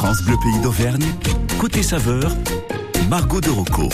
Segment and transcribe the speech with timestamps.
[0.00, 1.04] France Bleu Pays d'Auvergne,
[1.58, 2.34] côté saveur,
[3.10, 3.90] Margot de Rocco.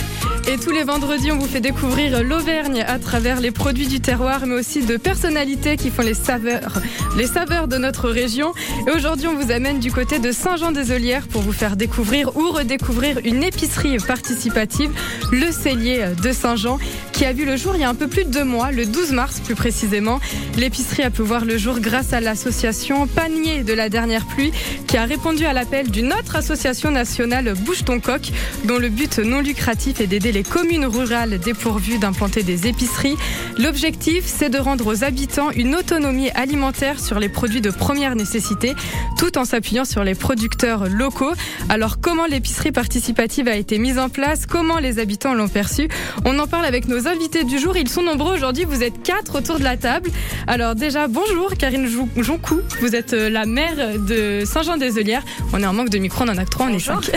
[0.49, 4.47] Et tous les vendredis, on vous fait découvrir l'Auvergne à travers les produits du terroir,
[4.47, 6.81] mais aussi de personnalités qui font les saveurs,
[7.17, 8.53] les saveurs de notre région.
[8.87, 13.19] Et aujourd'hui, on vous amène du côté de Saint-Jean-des-Olières pour vous faire découvrir ou redécouvrir
[13.25, 14.93] une épicerie participative,
[15.33, 16.79] le cellier de Saint-Jean,
[17.13, 18.87] qui a vu le jour il y a un peu plus de deux mois, le
[18.87, 20.21] 12 mars plus précisément.
[20.57, 24.53] L'épicerie a pu voir le jour grâce à l'association Panier de la dernière pluie,
[24.87, 28.31] qui a répondu à l'appel d'une autre association nationale Bouge ton coq,
[28.65, 33.17] dont le but non lucratif est d'aider les communes rurales dépourvues d'implanter des épiceries.
[33.57, 38.75] L'objectif, c'est de rendre aux habitants une autonomie alimentaire sur les produits de première nécessité,
[39.17, 41.33] tout en s'appuyant sur les producteurs locaux.
[41.71, 44.45] Alors comment l'épicerie participative a été mise en place?
[44.45, 45.89] Comment les habitants l'ont perçue
[46.27, 47.75] On en parle avec nos invités du jour.
[47.79, 48.65] Ils sont nombreux aujourd'hui.
[48.65, 50.11] Vous êtes quatre autour de la table.
[50.47, 52.61] Alors déjà, bonjour Karine Joncou.
[52.83, 55.23] Vous êtes euh, la maire de Saint-Jean-des-Olières.
[55.55, 57.11] On est en manque de micro, on en a que trois, on est cinq.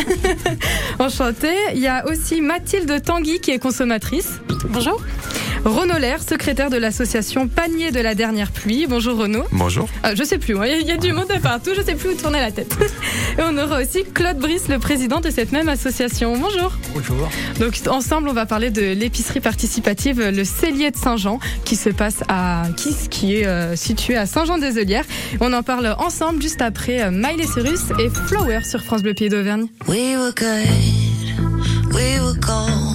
[1.00, 1.58] Enchantée.
[1.74, 4.40] Il y a aussi Mathilde Tanguy qui est consommatrice.
[4.70, 5.02] Bonjour.
[5.66, 8.86] Renaud Lair, secrétaire de l'association Panier de la dernière pluie.
[8.88, 9.44] Bonjour Renaud.
[9.52, 9.90] Bonjour.
[10.06, 10.66] Euh, je sais plus, hein.
[10.66, 12.72] il y, a du monde de partout, je sais plus où tourner la tête.
[13.38, 16.38] Et on aura aussi Claude Brice, le président de cette même association.
[16.38, 16.72] Bonjour.
[16.94, 17.30] Bonjour.
[17.60, 22.24] Donc ensemble, on va parler de l'épicerie participative Le Cellier de Saint-Jean qui se passe
[22.30, 25.06] à qui, qui est euh, situé à Saint-Jean-des-Olières.
[25.42, 29.30] On en parle ensemble juste après euh, Miley Cyrus et Flower sur France Bleu Pays
[29.30, 29.66] d'Auvergne.
[29.88, 32.89] We were good, we were gold,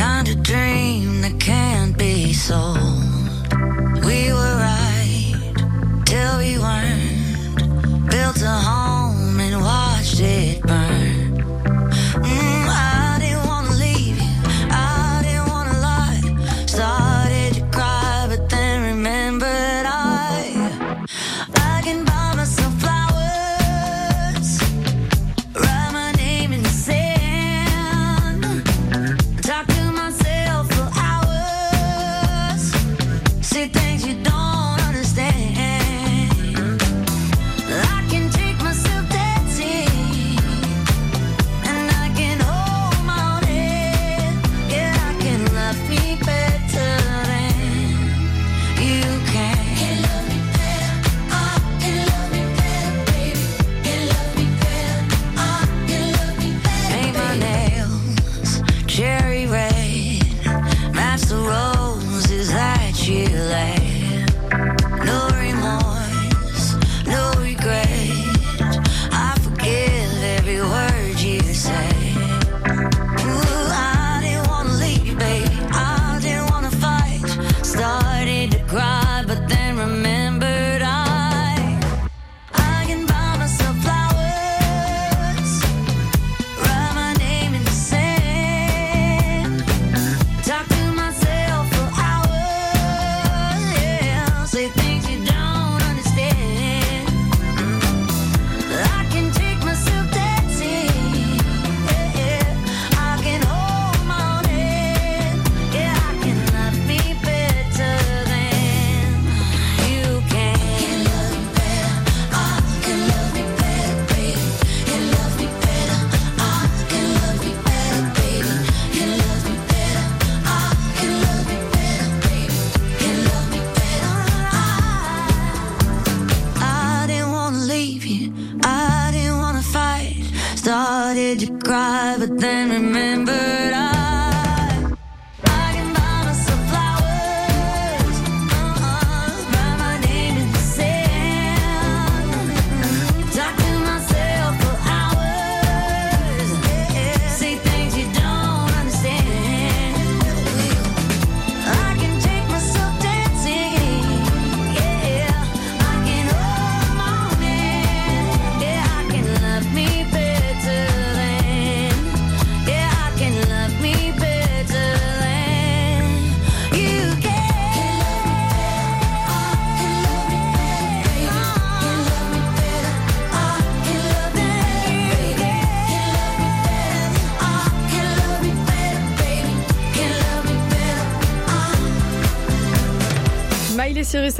[0.00, 2.89] kind of dream that can't be sold.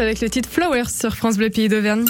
[0.00, 2.04] Avec le titre Flowers sur France Bleu Pays d'Auvergne.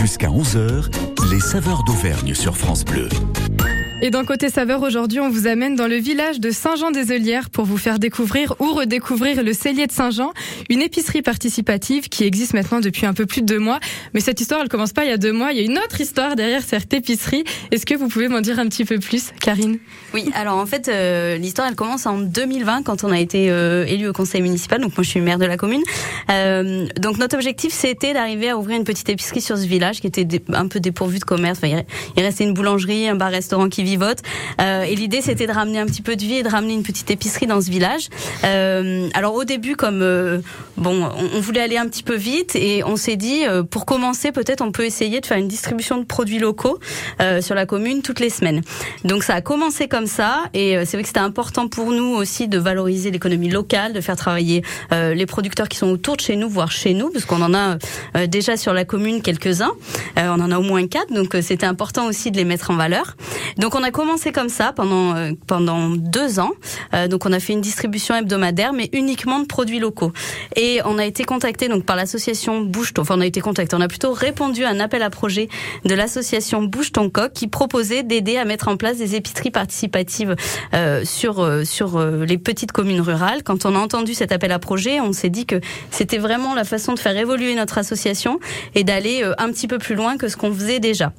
[0.00, 0.84] Jusqu'à 11h,
[1.32, 3.08] les saveurs d'Auvergne sur France Bleu.
[4.04, 7.76] Et dans Côté Saveur, aujourd'hui, on vous amène dans le village de Saint-Jean-des-Eulières pour vous
[7.76, 10.32] faire découvrir ou redécouvrir le cellier de Saint-Jean,
[10.72, 13.78] une épicerie participative qui existe maintenant depuis un peu plus de deux mois.
[14.14, 15.52] Mais cette histoire, elle commence pas il y a deux mois.
[15.52, 17.44] Il y a une autre histoire derrière cette épicerie.
[17.70, 19.78] Est-ce que vous pouvez m'en dire un petit peu plus, Karine?
[20.14, 23.84] Oui, alors en fait, euh, l'histoire, elle commence en 2020 quand on a été euh,
[23.86, 24.80] élu au conseil municipal.
[24.80, 25.82] Donc moi, je suis maire de la commune.
[26.30, 30.06] Euh, donc notre objectif, c'était d'arriver à ouvrir une petite épicerie sur ce village qui
[30.06, 31.60] était un peu dépourvu de commerce.
[31.64, 34.18] Il, restait une boulangerie, un bar-restaurant qui vivote.
[34.60, 36.82] Euh, et l'idée, c'était de ramener un petit peu de vie et de ramener une
[36.82, 38.08] petite épicerie dans ce village.
[39.14, 40.42] Alors au début, comme
[40.76, 43.86] bon, on, on voulait aller un petit peu vite et on s'est dit, euh, pour
[43.86, 46.78] commencer, peut-être on peut essayer de faire une distribution de produits locaux
[47.20, 48.62] euh, sur la commune toutes les semaines.
[49.04, 52.14] Donc ça a commencé comme ça et euh, c'est vrai que c'était important pour nous
[52.14, 54.62] aussi de valoriser l'économie locale, de faire travailler
[54.92, 57.54] euh, les producteurs qui sont autour de chez nous, voire chez nous, parce qu'on en
[57.54, 57.78] a
[58.16, 59.72] euh, déjà sur la commune quelques-uns.
[60.18, 62.76] Euh, on en a au moins quatre, donc c'était important aussi de les mettre en
[62.76, 63.16] valeur.
[63.58, 65.14] Donc on a commencé comme ça pendant
[65.46, 66.52] pendant deux ans.
[67.10, 70.12] Donc on a fait une distribution hebdomadaire, mais uniquement de produits locaux.
[70.56, 72.98] Et on a été contacté donc par l'association ton.
[72.98, 73.76] Enfin on a été contacté.
[73.76, 75.48] On a plutôt répondu à un appel à projet
[75.84, 80.36] de l'association Bouge ton coq qui proposait d'aider à mettre en place des épiceries participatives
[80.74, 83.42] euh, sur euh, sur euh, les petites communes rurales.
[83.42, 85.60] Quand on a entendu cet appel à projet, on s'est dit que
[85.90, 88.40] c'était vraiment la façon de faire évoluer notre association
[88.74, 91.12] et d'aller euh, un petit peu plus loin que ce qu'on faisait déjà.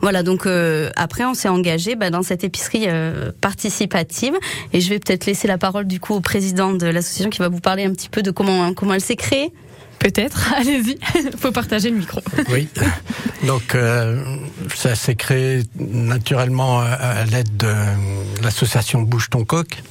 [0.00, 4.34] Voilà, donc euh, après on s'est engagé bah, dans cette épicerie euh, participative
[4.72, 7.48] et je vais peut-être laisser la parole du coup au président de l'association qui va
[7.48, 9.52] vous parler un petit peu de comment comment elle s'est créée.
[9.98, 10.98] Peut-être, allez-y.
[11.38, 12.20] Faut partager le micro.
[12.50, 12.68] Oui.
[13.44, 14.22] Donc, euh,
[14.74, 17.72] ça s'est créé naturellement à, l'aide de
[18.42, 19.82] l'association Bouge ton coq.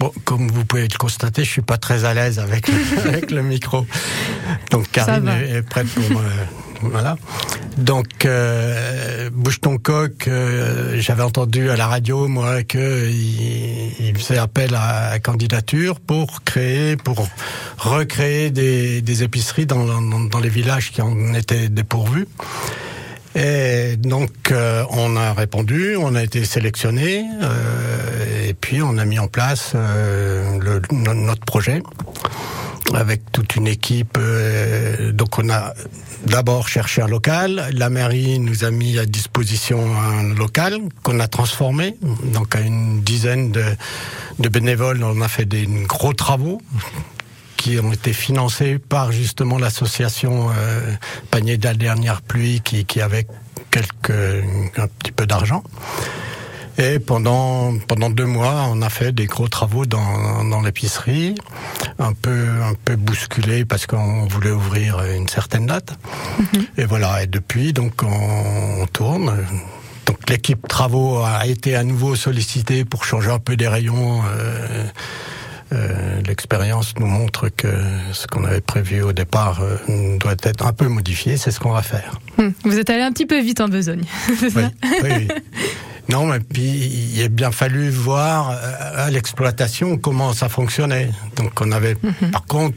[0.00, 2.70] Bon, comme vous pouvez le constater, je suis pas très à l'aise avec,
[3.04, 3.86] avec le micro.
[4.70, 6.22] Donc, Karine est, prête pour.
[6.82, 7.16] Voilà.
[7.78, 14.38] Donc, euh, Bouge ton coq, euh, j'avais entendu à la radio, moi, qu'il il faisait
[14.38, 17.26] appel à, candidature pour créer, pour
[17.78, 22.26] recréer des, épiceries dans, les villages qui en étaient dépourvus.
[23.34, 29.04] Et donc, euh, on a répondu, on a été sélectionné, euh, et puis on a
[29.06, 29.74] mis en place
[30.92, 31.82] notre projet
[32.94, 34.18] avec toute une équipe.
[34.18, 35.74] euh, donc, on a
[36.26, 37.68] d'abord cherché un local.
[37.72, 41.96] La mairie nous a mis à disposition un local qu'on a transformé.
[42.32, 46.60] Donc, à une dizaine de, bénévoles, on a fait des gros travaux
[47.56, 50.80] qui ont été financés par justement l'association euh,
[51.30, 53.26] Panier de la dernière pluie qui, qui avait
[53.70, 54.10] quelques
[54.76, 55.62] un petit peu d'argent.
[56.78, 61.34] Et pendant pendant deux mois, on a fait des gros travaux dans, dans l'épicerie,
[61.98, 65.92] un peu un peu bousculé parce qu'on voulait ouvrir une certaine date.
[66.78, 67.22] Et voilà.
[67.22, 69.36] Et depuis, donc on, on tourne.
[70.06, 74.22] Donc l'équipe travaux a été à nouveau sollicitée pour changer un peu des rayons.
[74.24, 74.84] euh,
[75.74, 77.68] euh, L'expérience nous montre que
[78.12, 81.36] ce qu'on avait prévu au départ euh, doit être un peu modifié.
[81.36, 82.18] C'est ce qu'on va faire.
[82.38, 84.02] Hum, Vous êtes allé un petit peu vite en besogne.
[84.38, 84.70] c'est Oui, ça?
[85.02, 85.28] Oui, oui.
[86.08, 86.62] Non, mais puis
[87.14, 91.10] il a bien fallu voir euh, à l'exploitation comment ça fonctionnait.
[91.36, 91.96] Donc on avait,
[92.32, 92.76] par contre,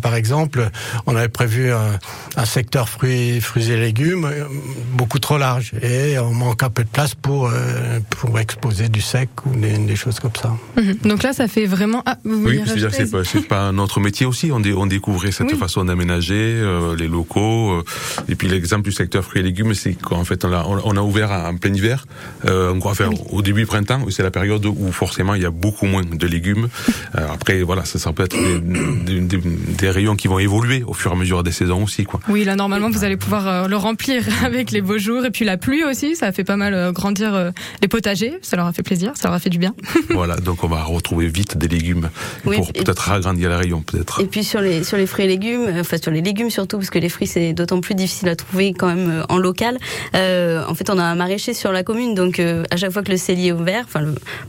[0.00, 0.68] par, exemple,
[1.06, 1.98] on avait prévu un,
[2.36, 4.44] un secteur fruits, fruits et légumes euh,
[4.92, 9.00] beaucoup trop large et on manque un peu de place pour euh, pour exposer du
[9.00, 10.54] sec ou des, des choses comme ça.
[10.76, 10.96] Mhm.
[11.04, 12.02] Donc là, ça fait vraiment.
[12.06, 14.52] Ah, vous Oui, c'est-à-dire que rajouter c'est pas, c'est pas notre métier aussi.
[14.52, 15.58] On, dé- on découvrait cette Oui.
[15.58, 17.72] façon d'aménager euh, les locaux.
[17.72, 17.84] euh,
[18.28, 21.00] et puis l'exemple du secteur fruits et légumes, c'est qu'en fait on a, on a
[21.00, 22.06] ouvert en plein hiver.
[22.46, 25.46] Euh, on va faire au début du printemps, c'est la période où forcément il y
[25.46, 26.68] a beaucoup moins de légumes.
[27.16, 29.38] Euh, après, voilà, ça, ça peut être des, des- des-
[29.78, 32.18] des rayons qui vont évoluer au fur et à mesure des saisons aussi, quoi.
[32.28, 35.24] Oui, là, normalement, vous allez pouvoir euh, le remplir avec les beaux jours.
[35.24, 37.50] Et puis la pluie aussi, ça a fait pas mal euh, grandir euh,
[37.82, 38.32] les potagers.
[38.42, 39.74] Ça leur a fait plaisir, ça leur a fait du bien.
[40.10, 42.10] voilà, donc on va retrouver vite des légumes
[42.46, 44.20] Oui, pour et- peut-être agrandir les rayons, peut-être.
[44.20, 46.78] Et puis sur les sur les fruits et légumes, euh, enfin sur les légumes surtout
[46.78, 49.78] parce que les fruits c'est d'autant plus difficile à trouver quand même euh, en local.
[50.16, 53.02] Euh, en fait, on a un maraîcher sur la commune, donc euh, à chaque fois
[53.02, 54.04] que le cellier est ouvert, enfin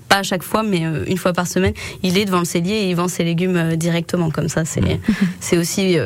[0.10, 1.74] pas à chaque fois, mais euh, une fois par semaine,
[2.04, 4.66] il est devant le cellier et il vend ses légumes euh, directement comme ça.
[4.66, 4.82] C'est
[5.40, 5.98] c'est aussi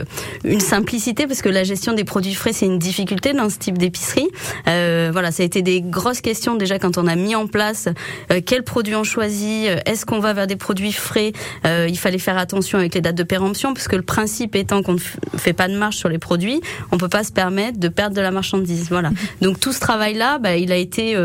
[0.43, 3.77] une simplicité parce que la gestion des produits frais c'est une difficulté dans ce type
[3.77, 4.27] d'épicerie.
[4.67, 7.89] Euh, voilà, ça a été des grosses questions déjà quand on a mis en place
[8.31, 11.33] euh, quels produits on choisit, est-ce qu'on va vers des produits frais.
[11.65, 14.81] Euh, il fallait faire attention avec les dates de péremption parce que le principe étant
[14.83, 14.99] qu'on ne
[15.37, 18.21] fait pas de marge sur les produits, on peut pas se permettre de perdre de
[18.21, 18.87] la marchandise.
[18.89, 19.11] Voilà.
[19.41, 21.15] Donc tout ce travail-là, bah, il a été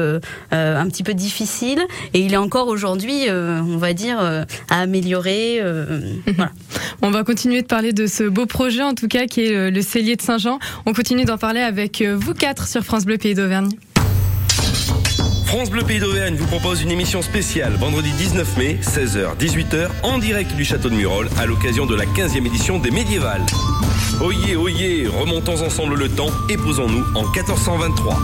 [0.52, 1.80] euh, un petit peu difficile
[2.12, 5.58] et il est encore aujourd'hui, euh, on va dire, euh, à améliorer.
[5.60, 6.00] euh,
[6.36, 6.52] voilà.
[7.02, 9.82] On va continuer de parler de ce beau projet, en tout cas, qui est le
[9.82, 10.58] cellier de Saint-Jean.
[10.86, 13.70] On continue d'en parler avec euh, vous quatre sur France Bleu Pays d'Auvergne.
[15.46, 20.52] France Bleu Pays d'Auvergne vous propose une émission spéciale vendredi 19 mai, 16h-18h, en direct
[20.54, 23.44] du château de Murol, à l'occasion de la 15e édition des Médiévales.
[24.20, 28.18] Oyez, oyez, remontons ensemble le temps et posons-nous en 1423.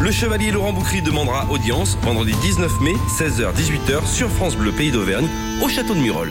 [0.00, 5.28] Le chevalier Laurent Boucry demandera audience vendredi 19 mai, 16h-18h sur France Bleu Pays d'Auvergne,
[5.62, 6.30] au château de Murol.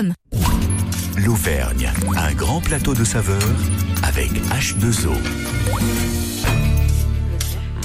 [1.17, 3.39] L'Auvergne, un grand plateau de saveurs
[4.03, 5.11] avec H2O.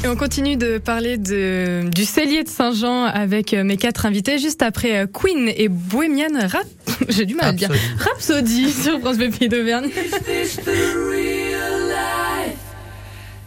[0.04, 4.38] Et on continue de parler de, du cellier de Saint-Jean avec euh, mes quatre invités,
[4.38, 6.66] juste après euh, Queen et Bohemian Rap...
[7.08, 7.70] J'ai du mal à dire.
[7.98, 9.90] Rhapsody sur France Bleu Pays d'Auvergne.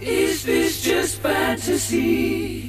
[0.01, 2.68] Is this just fantasy?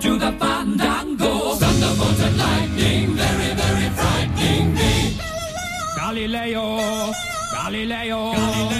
[0.00, 1.54] Do the fandango?
[1.56, 5.18] Thunderbolt and lightning, very, very frightening me.
[5.94, 7.12] Galileo,
[7.52, 8.79] Galileo, Galileo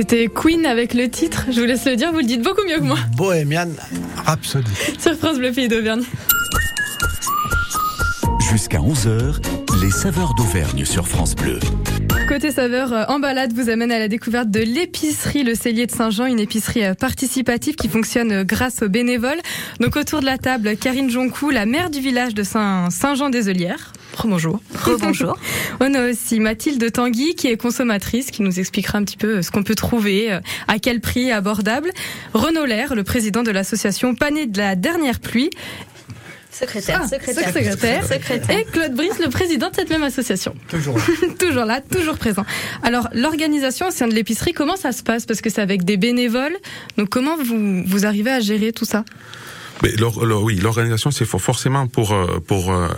[0.00, 1.46] C'était Queen avec le titre.
[1.50, 2.98] Je vous laisse le dire, vous le dites beaucoup mieux que moi.
[3.16, 3.66] Bohemian
[4.24, 4.70] Rhapsody.
[4.96, 6.04] Sur France Bleu Pays d'Auvergne.
[8.48, 9.40] Jusqu'à 11h,
[9.82, 11.58] les saveurs d'Auvergne sur France Bleu.
[12.28, 15.90] Côté saveur, euh, en balade vous amène à la découverte de l'épicerie Le Cellier de
[15.90, 19.40] Saint-Jean, une épicerie euh, participative qui fonctionne euh, grâce aux bénévoles.
[19.80, 23.92] Donc autour de la table, Karine Joncou, la maire du village de Saint- Saint-Jean-des-Eulières.
[24.24, 24.60] Bonjour.
[24.84, 25.38] Rebonjour.
[25.80, 29.50] On a aussi Mathilde Tanguy qui est consommatrice, qui nous expliquera un petit peu ce
[29.50, 31.90] qu'on peut trouver, euh, à quel prix abordable.
[32.34, 35.50] Renaud Lair, le président de l'association Panier de la dernière pluie.
[36.50, 37.46] Secrétaire, Ah, secrétaire.
[37.52, 38.04] secrétaire.
[38.04, 38.58] Secrétaire.
[38.58, 40.54] Et Claude Brice, le président de cette même association.
[40.68, 41.04] Toujours là.
[41.38, 42.44] toujours là, toujours présent.
[42.82, 45.24] Alors, l'organisation au sein de l'épicerie, comment ça se passe?
[45.26, 46.56] Parce que c'est avec des bénévoles.
[46.96, 49.04] Donc, comment vous, vous arrivez à gérer tout ça?
[49.82, 49.92] Mais
[50.42, 52.88] oui, l'organisation, c'est for- forcément pour euh, pour euh,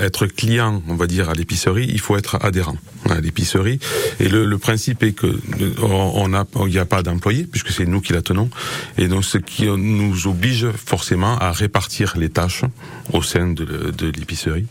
[0.00, 2.76] être client, on va dire à l'épicerie, il faut être adhérent
[3.08, 3.78] à l'épicerie.
[4.18, 7.70] Et le, le principe est que euh, on a, il n'y a pas d'employés puisque
[7.70, 8.50] c'est nous qui la tenons.
[8.98, 12.64] Et donc ce qui nous oblige forcément à répartir les tâches
[13.12, 14.66] au sein de, de l'épicerie.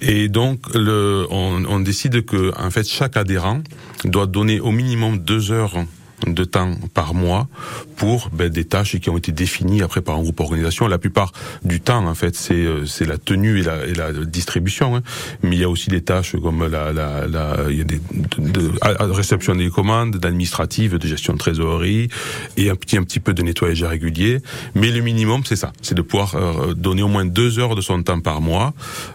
[0.00, 3.62] Et donc le, on, on décide que en fait chaque adhérent
[4.04, 5.74] doit donner au minimum deux heures
[6.26, 7.48] de temps par mois
[7.96, 10.88] pour ben, des tâches qui ont été définies après par un groupe organisation.
[10.88, 11.32] La plupart
[11.64, 15.02] du temps, en fait, c'est euh, c'est la tenue et la, et la distribution, hein.
[15.42, 18.00] mais il y a aussi des tâches comme la, la, la il y a des
[18.38, 22.08] de, de- réception des commandes, d'administrative, de gestion de trésorerie
[22.56, 24.38] et un petit un petit peu de nettoyage régulier.
[24.74, 27.80] Mais le minimum, c'est ça, c'est de pouvoir euh, donner au moins deux heures de
[27.80, 28.74] son temps par mois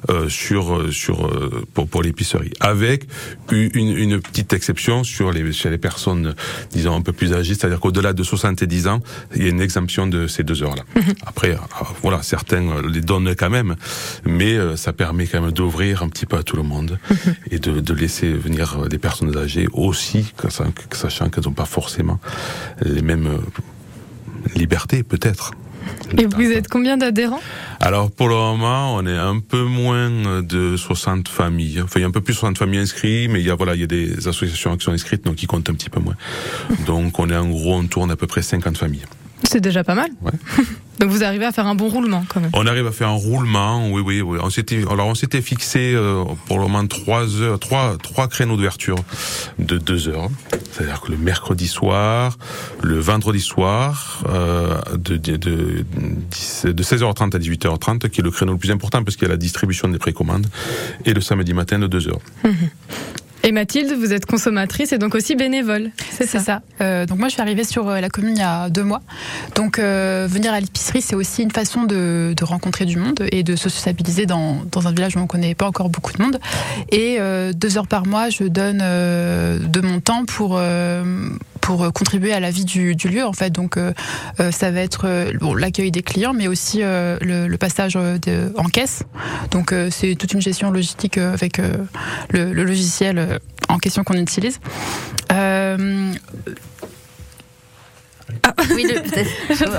[0.09, 1.29] euh, sur euh, sur
[1.73, 3.07] pour pour l'épicerie, avec
[3.51, 6.35] une, une petite exception sur les sur les personnes
[6.71, 8.99] disons un peu plus âgées, c'est-à-dire qu'au-delà de 70 ans,
[9.35, 10.83] il y a une exemption de ces deux heures-là.
[11.25, 11.57] Après, euh,
[12.01, 13.75] voilà, certains euh, les donnent quand même,
[14.25, 16.99] mais euh, ça permet quand même d'ouvrir un petit peu à tout le monde
[17.51, 20.33] et de, de laisser venir des personnes âgées aussi,
[20.91, 22.19] sachant qu'elles n'ont pas forcément
[22.81, 23.39] les mêmes
[24.55, 25.51] libertés, peut-être.
[26.17, 27.41] Et vous êtes combien d'adhérents?
[27.79, 31.81] Alors pour le moment, on est un peu moins de 60 familles.
[31.81, 33.55] Enfin, il y a un peu plus de 60 familles inscrites, mais il y a
[33.55, 35.99] voilà, il y a des associations qui sont inscrites, donc qui comptent un petit peu
[35.99, 36.15] moins.
[36.85, 39.05] Donc on est en gros, on tourne à peu près 50 familles.
[39.43, 40.09] C'est déjà pas mal.
[40.21, 40.31] Ouais.
[40.99, 42.51] Donc, vous arrivez à faire un bon roulement quand même.
[42.53, 44.37] On arrive à faire un roulement, oui, oui, oui.
[44.41, 48.55] On s'était, alors on s'était fixé euh, pour le moment trois heures, trois, trois créneaux
[48.55, 48.97] d'ouverture
[49.59, 50.29] de deux heures.
[50.71, 52.37] C'est-à-dire que le mercredi soir,
[52.81, 55.85] le vendredi soir, euh, de, de, de,
[56.31, 59.31] 10 de 16h30 à 18h30, qui est le créneau le plus important parce qu'il y
[59.31, 60.47] a la distribution des précommandes,
[61.05, 62.13] et le samedi matin de 2h.
[63.45, 65.91] Et Mathilde, vous êtes consommatrice et donc aussi bénévole.
[66.09, 66.61] C'est ça.
[66.79, 69.01] Euh, donc moi, je suis arrivée sur euh, la commune il y a deux mois.
[69.55, 73.43] Donc euh, venir à l'épicerie, c'est aussi une façon de, de rencontrer du monde et
[73.43, 76.39] de se sociabiliser dans, dans un village où on connaît pas encore beaucoup de monde.
[76.89, 81.03] Et euh, deux heures par mois, je donne euh, de mon temps pour euh,
[81.63, 83.49] pour euh, contribuer à la vie du, lieu en fait.
[83.49, 83.93] Donc euh,
[84.39, 89.03] euh, ça va être bon, l'accueil des clients, mais aussi le, passage en caisse.
[89.51, 91.59] Donc c'est toute une gestion logistique avec
[92.29, 94.59] le, logiciel en question qu'on utilise.
[98.45, 98.85] Euh, Oui,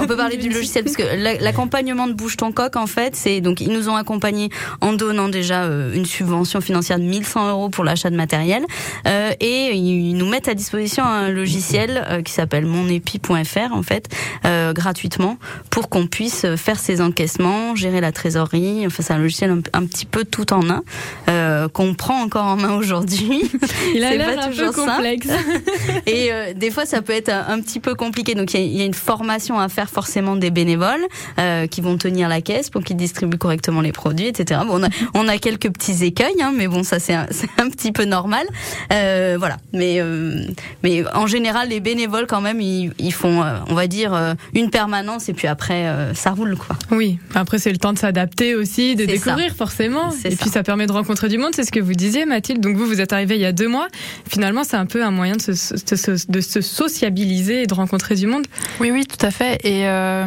[0.01, 3.15] on peut parler du logiciel parce que la- l'accompagnement de Bouge ton coq, en fait,
[3.17, 4.51] c'est donc ils nous ont accompagnés
[4.81, 8.65] en donnant déjà euh, une subvention financière de 1100 euros pour l'achat de matériel
[9.07, 14.09] euh, et ils nous mettent à disposition un logiciel euh, qui s'appelle monepi.fr en fait
[14.45, 15.39] euh, gratuitement
[15.71, 18.87] pour qu'on puisse faire ses encaissements, gérer la trésorerie.
[18.87, 20.83] Enfin, c'est un logiciel un, un petit peu tout en un
[21.29, 23.51] euh, qu'on prend encore en main aujourd'hui.
[23.95, 25.29] Il a l'air un peu complexe.
[26.07, 28.35] Et euh, des fois, ça peut être un, un petit peu compliqué.
[28.35, 31.05] Donc, il y, a- il y a une formation à faire forcément des bénévoles
[31.39, 34.61] euh, qui vont tenir la caisse pour qu'ils distribuent correctement les produits, etc.
[34.67, 37.27] Bon, on, a, on a quelques petits écueils, hein, mais bon, ça c'est un,
[37.59, 38.47] un petit peu normal.
[38.93, 39.57] Euh, voilà.
[39.73, 40.45] Mais euh,
[40.83, 45.29] mais en général, les bénévoles quand même, ils, ils font, on va dire, une permanence
[45.29, 46.77] et puis après, ça roule quoi.
[46.91, 49.55] Oui, après c'est le temps de s'adapter aussi, de découvrir ça.
[49.55, 50.11] forcément.
[50.25, 50.37] Et ça.
[50.41, 52.61] puis ça permet de rencontrer du monde, c'est ce que vous disiez Mathilde.
[52.61, 53.89] Donc vous, vous êtes arrivée il y a deux mois.
[54.29, 57.75] Finalement, c'est un peu un moyen de se, de se- de se sociabiliser et de
[57.75, 58.44] rencontrer du monde.
[58.81, 59.59] Oui, oui, tout à fait.
[59.65, 60.27] Et euh,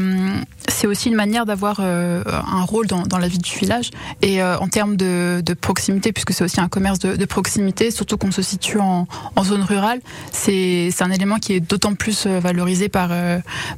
[0.68, 3.92] c'est aussi une manière d'avoir euh, un rôle dans, dans la vie du village.
[4.22, 8.32] Et euh, en termes de, proximité, puisque c'est aussi un commerce de, proximité, surtout qu'on
[8.32, 9.08] se situe en,
[9.44, 10.02] zone rurale,
[10.32, 13.12] c'est un élément qui est d'autant plus euh, valorisé par,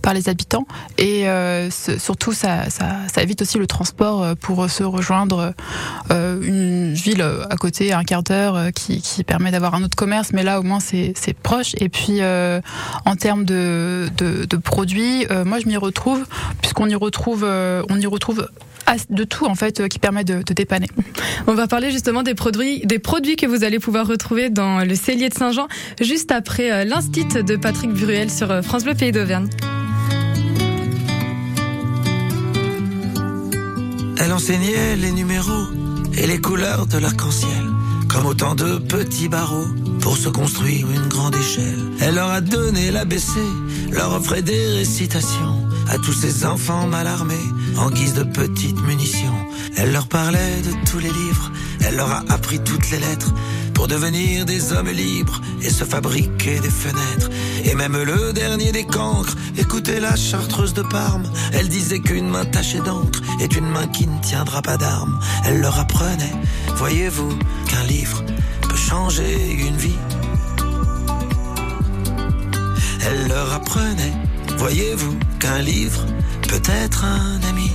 [0.01, 0.65] par les habitants.
[0.97, 1.25] Et
[1.99, 5.53] surtout, ça, ça, évite aussi le transport pour se rejoindre
[6.09, 10.31] une ville à côté, un quart d'heure, qui, qui permet d'avoir un autre commerce.
[10.33, 11.75] Mais là, au moins, c'est proche.
[11.77, 16.25] Et puis, en termes de, de, de produits, moi je m'y retrouve
[16.79, 18.47] puisqu'on y retrouve, euh, on y retrouve
[19.09, 20.87] de tout en fait euh, qui permet de, de dépanner.
[21.45, 24.95] On va parler justement des produits, des produits que vous allez pouvoir retrouver dans le
[24.95, 25.67] cellier de Saint-Jean,
[26.01, 29.49] juste après euh, l'instit de Patrick Bruel sur France Bleu Pays d'Auvergne.
[34.21, 35.67] Elle enseignait les numéros
[36.17, 37.65] et les couleurs de l'arc-en-ciel,
[38.09, 39.67] comme autant de petits barreaux
[40.01, 41.79] pour se construire une grande échelle.
[42.01, 43.39] Elle leur a donné l'ABC,
[43.91, 47.35] leur offrait des récitations à tous ces enfants mal armés
[47.77, 49.35] en guise de petites munitions.
[49.77, 53.33] Elle leur parlait de tous les livres, elle leur a appris toutes les lettres
[53.73, 57.29] pour devenir des hommes libres et se fabriquer des fenêtres.
[57.63, 62.45] Et même le dernier des cancres, écoutez la chartreuse de Parme, elle disait qu'une main
[62.45, 65.19] tachée d'encre est une main qui ne tiendra pas d'armes.
[65.45, 66.35] Elle leur apprenait,
[66.75, 67.37] voyez-vous,
[67.69, 68.23] qu'un livre
[68.61, 69.99] peut changer une vie.
[73.05, 74.13] Elle leur apprenait,
[74.57, 76.05] voyez-vous, qu'un livre
[76.47, 77.71] peut être un ami.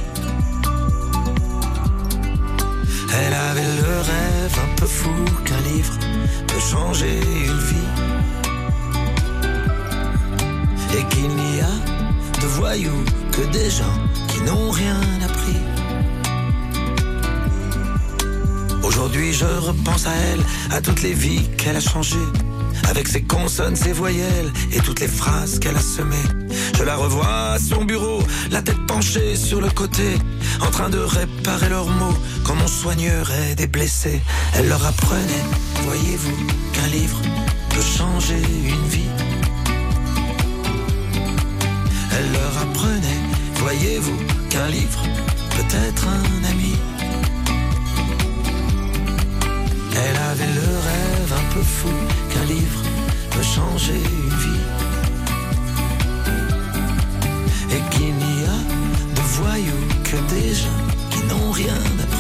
[3.16, 5.94] Elle avait le rêve un peu fou qu'un livre
[6.48, 7.90] peut changer une vie.
[10.96, 11.74] Et qu'il n'y a
[12.40, 13.98] de voyous que des gens
[14.29, 15.61] qui n'ont rien appris.
[18.83, 22.29] Aujourd'hui je repense à elle, à toutes les vies qu'elle a changées.
[22.88, 26.29] Avec ses consonnes, ses voyelles et toutes les phrases qu'elle a semées.
[26.77, 30.16] Je la revois à son bureau, la tête penchée sur le côté,
[30.61, 34.20] en train de réparer leurs mots comme on soignerait des blessés.
[34.54, 35.44] Elle leur apprenait,
[35.83, 36.37] voyez-vous,
[36.72, 37.20] qu'un livre
[37.70, 38.40] peut changer
[38.74, 39.12] une vie?
[42.16, 43.20] Elle leur apprenait,
[43.57, 44.18] voyez-vous,
[44.50, 45.02] qu'un livre
[45.50, 46.76] peut être un ami?
[49.96, 51.88] Elle avait le rêve un peu fou
[52.30, 52.80] qu'un livre
[53.30, 54.64] peut changer une vie.
[57.70, 58.59] Et qu'il n'y a
[59.16, 62.13] de voyous que des gens qui n'ont rien appris.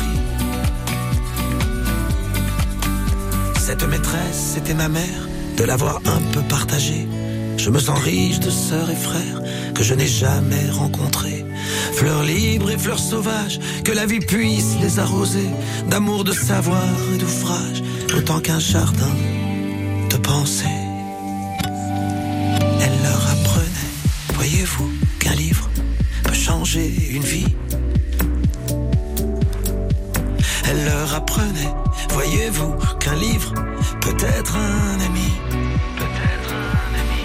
[3.76, 7.08] Cette maîtresse, c'était ma mère, de l'avoir un peu partagée.
[7.56, 9.42] Je me sens riche de sœurs et frères
[9.74, 11.44] que je n'ai jamais rencontrés.
[11.92, 15.48] Fleurs libres et fleurs sauvages, que la vie puisse les arroser
[15.90, 17.82] d'amour, de savoir et d'ouvrage,
[18.16, 19.12] autant qu'un jardin
[20.08, 20.78] de pensée.
[22.80, 23.90] Elle leur apprenait,
[24.34, 25.68] voyez-vous, qu'un livre
[26.22, 27.43] peut changer une vie.
[32.34, 33.52] Voyez-vous, qu'un livre
[34.00, 35.30] peut être un ami.
[35.96, 37.22] Peut-être un ami.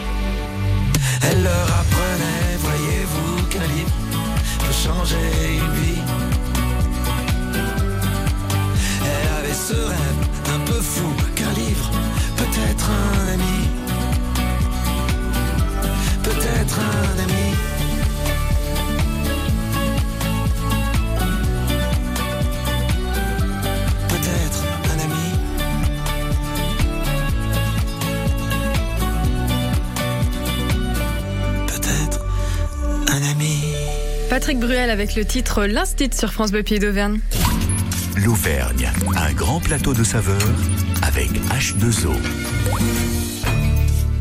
[1.24, 3.92] Elle leur apprenait, voyez-vous, qu'un livre
[4.60, 6.02] peut changer une vie.
[9.04, 10.22] Elle avait ce rêve
[10.56, 11.90] un peu fou qu'un livre
[12.38, 13.29] peut être un
[34.40, 37.20] Patrick Bruel avec le titre L'Instit sur France Bleu d'Auvergne.
[38.16, 40.38] L'Auvergne, un grand plateau de saveurs
[41.02, 42.14] avec H2O.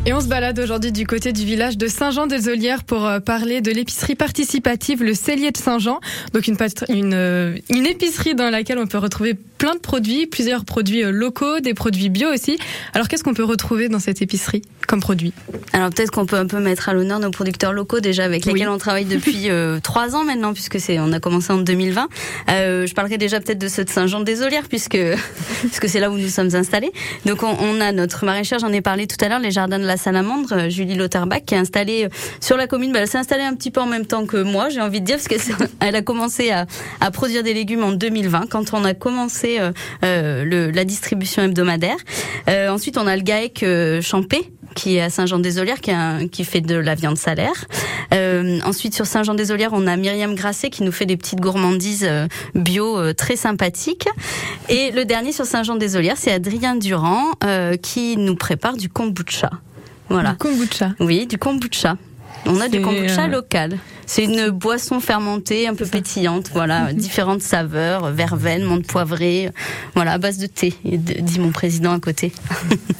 [0.05, 3.71] Et on se balade aujourd'hui du côté du village de Saint-Jean-des-Olières pour euh, parler de
[3.71, 6.01] l'épicerie participative Le Cellier de Saint-Jean.
[6.33, 11.03] Donc une, euh, une épicerie dans laquelle on peut retrouver plein de produits, plusieurs produits
[11.03, 12.57] euh, locaux, des produits bio aussi.
[12.95, 15.33] Alors qu'est-ce qu'on peut retrouver dans cette épicerie comme produit?
[15.73, 18.53] Alors peut-être qu'on peut un peu mettre à l'honneur nos producteurs locaux déjà avec Oui.
[18.53, 22.07] lesquels on travaille depuis euh, trois ans maintenant puisque c'est on a commencé en 2020.
[22.49, 24.97] Euh, je parlerai déjà peut-être de ceux de Saint-Jean-des-Olières puisque
[25.61, 26.91] parce que c'est là où nous sommes installés.
[27.25, 29.85] Donc on, on a notre maraîchère, j'en ai parlé tout à l'heure, les jardins de
[29.85, 32.07] la Salamandre, Julie Lauterbach qui est installée
[32.39, 32.93] sur la commune.
[32.93, 35.05] Bah, elle s'est installée un petit peu en même temps que moi, j'ai envie de
[35.05, 35.59] dire parce qu'elle
[35.95, 36.65] a commencé à,
[37.01, 39.71] à produire des légumes en 2020 quand on a commencé euh,
[40.03, 41.97] euh, le, la distribution hebdomadaire.
[42.49, 43.65] Euh, ensuite on a le GAEC
[44.01, 47.65] Champé qui est à Saint-Jean-des-Olières, qui, fait de la viande salaire.
[48.13, 52.27] Euh, ensuite, sur Saint-Jean-des-Olières, on a Myriam Grasset qui nous fait des petites gourmandises euh,
[52.55, 54.07] bio euh, très sympathiques.
[54.69, 57.31] Et le dernier sur Saint-Jean-des-Olières, c'est Adrien Durand
[57.81, 59.49] qui nous prépare du kombucha.
[60.09, 60.31] Voilà.
[60.31, 60.91] Du kombucha.
[60.99, 61.97] Oui, du kombucha.
[62.45, 63.77] On a du kombucha local.
[64.09, 69.51] C'est une boisson fermentée, un peu pétillante, voilà, différentes saveurs, verveine, menthe poivrée,
[69.93, 72.31] voilà, à base de thé, dit mon président à côté.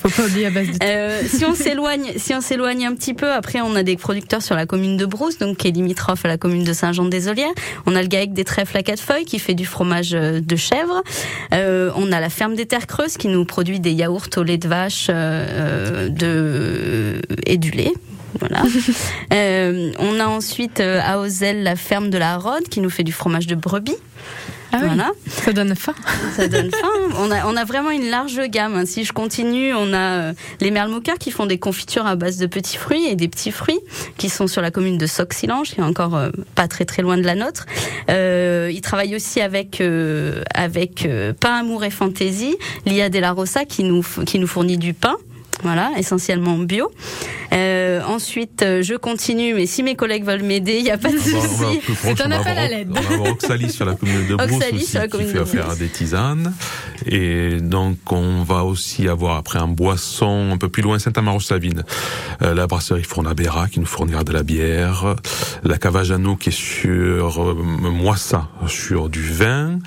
[0.04, 3.16] Faut pas oublier à base de Euh, si on s'éloigne, si on s'éloigne un petit
[3.16, 6.26] peu, après on a des producteurs sur la commune de Brousse, donc qui est limitrophe
[6.26, 7.56] à la commune de Saint-Jean-des-Olières.
[7.88, 10.56] On a le GAEC des trèfles à quatre feuilles qui fait du fromage euh, de
[10.56, 11.02] chèvre.
[11.56, 14.60] Euh, on a la ferme des terres creuses qui nous produit des yaourts au lait
[14.60, 17.94] de vache euh, de et du lait.
[18.40, 18.64] Voilà.
[19.34, 23.04] Euh, on a ensuite euh, à Ozel la ferme de la Rode qui nous fait
[23.04, 23.96] du fromage de brebis.
[24.72, 25.12] Ah oui, voilà.
[25.28, 25.94] ça donne faim.
[26.36, 26.88] Ça donne faim.
[27.18, 28.76] On a, on a vraiment une large gamme.
[28.76, 28.86] hein.
[28.86, 29.98] Si je continue, on a
[30.30, 33.52] euh, les Merlemoqueurs qui font des confitures à base de petits fruits et des petits
[33.52, 33.80] fruits
[34.18, 37.18] qui sont sur la commune de Soc-Silange, qui est encore euh, pas très très loin
[37.18, 37.66] de la nôtre.
[38.10, 43.32] Euh, ils travaillent aussi avec euh, avec euh, Pain Amour et Fantaisie, Lia de la
[43.32, 45.16] Rosa qui nous qui nous fournit du pain.
[45.64, 46.92] Voilà, essentiellement bio.
[47.52, 51.12] Euh, ensuite, euh, je continue, mais si mes collègues veulent m'aider, il n'y a pas
[51.12, 51.82] de souci.
[52.02, 52.92] C'est un appel à l'aide.
[53.20, 55.76] On Oxalis sur la commune de Brousse aussi, sur la qui fait de affaire à
[55.76, 56.54] des tisanes.
[57.06, 61.84] Et donc, on va aussi avoir après un boisson un peu plus loin, Saint-Amaro-Savine.
[62.42, 65.16] Euh, la brasserie Fournabera qui nous fournira de la bière.
[65.64, 69.80] La Jeannot qui est sur euh, Moissa, sur du vin.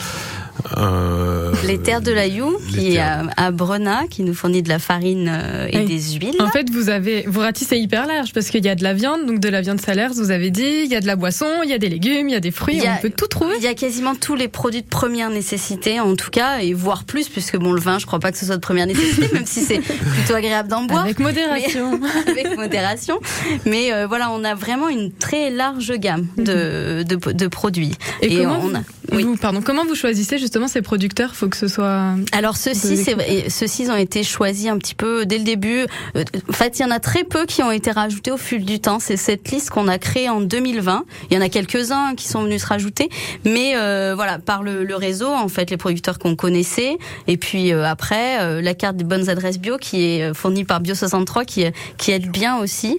[0.79, 4.69] Euh, Les terres de la You, qui est à, à Brenat, qui nous fournit de
[4.69, 5.85] la farine euh, et Oui.
[5.87, 6.37] des huiles.
[6.41, 9.27] En fait, vous avez, vous ratissez hyper large parce qu'il y a de la viande,
[9.27, 11.71] donc de la viande salaire, vous avez dit, il y a de la boisson, il
[11.71, 13.27] y a des légumes, il y a des fruits, Il y a- on peut tout
[13.27, 13.55] trouver.
[13.59, 17.05] Il y a quasiment tous les produits de première nécessité, en tout cas, et voire
[17.05, 19.47] plus, puisque bon, le vin, je crois pas que ce soit de première nécessité, même
[19.47, 21.05] si c'est plutôt agréable d'en boire.
[21.05, 22.01] Avec modération.
[22.27, 23.19] avec modération.
[23.67, 27.93] Mais euh, voilà, on a vraiment une très large gamme de, de, de produits.
[28.21, 29.23] Et, comment, on a, vous, oui.
[29.25, 32.15] vous- pardon, comment vous choisissez justement ces producteurs Faut que ce soit.
[32.33, 33.03] Alors ceux-ci,
[33.49, 35.87] ceux-ci ont été choisis un petit peu dès le début.
[36.17, 38.65] Euh, En fait, il y en a très peu qui ont été rajoutés au fil
[38.65, 38.99] du temps.
[39.01, 41.05] C'est cette liste qu'on a créée en 2020.
[41.31, 43.09] Il y en a quelques-uns qui sont venus se rajouter,
[43.45, 47.73] mais euh, voilà, par le, le réseau, en fait, les producteurs qu'on connaissait, et puis
[47.73, 51.65] euh, après euh, la carte des bonnes adresses bio qui est fournie par Bio63, qui
[51.97, 52.99] qui aide bien aussi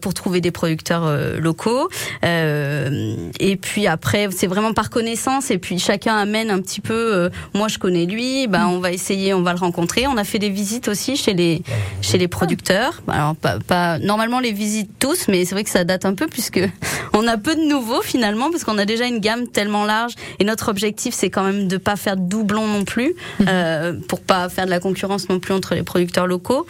[0.00, 1.08] pour trouver des producteurs
[1.38, 1.88] locaux.
[2.22, 5.50] Et puis après, c'est vraiment par connaissance.
[5.50, 6.94] Et puis chacun amène un petit peu.
[6.94, 8.46] euh, moi, je connais lui.
[8.46, 10.06] Ben, on va essayer, on va le rencontrer.
[10.06, 11.62] On a fait des visites aussi chez les
[12.00, 13.02] chez les producteurs.
[13.08, 16.26] Alors pas, pas normalement les visites tous, mais c'est vrai que ça date un peu
[16.28, 16.60] puisque
[17.12, 20.14] on a peu de nouveaux finalement parce qu'on a déjà une gamme tellement large.
[20.38, 23.14] Et notre objectif, c'est quand même de pas faire de doublons non plus,
[23.48, 26.66] euh, pour pas faire de la concurrence non plus entre les producteurs locaux.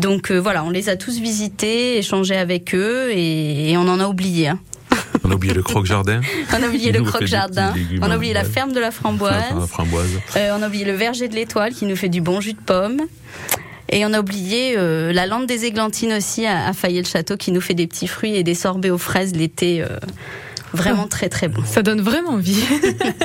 [0.00, 4.00] Donc euh, voilà, on les a tous visités, échangé avec eux et, et on en
[4.00, 4.48] a oublié.
[4.48, 4.58] hein.
[5.22, 6.20] On a oublié le croque-jardin.
[6.52, 7.72] On a oublié le croque-jardin.
[8.00, 9.34] On a oublié la ferme de la framboise.
[9.68, 10.08] Framboise.
[10.36, 12.60] Euh, on a oublié le verger de l'étoile qui nous fait du bon jus de
[12.60, 13.00] pomme.
[13.90, 17.60] Et on a oublié euh, la lande des églantines aussi à, à Fayet-le-Château qui nous
[17.60, 19.82] fait des petits fruits et des sorbets aux fraises l'été.
[19.82, 19.88] euh,
[20.72, 21.62] vraiment très très bon.
[21.64, 22.64] Ça donne vraiment envie.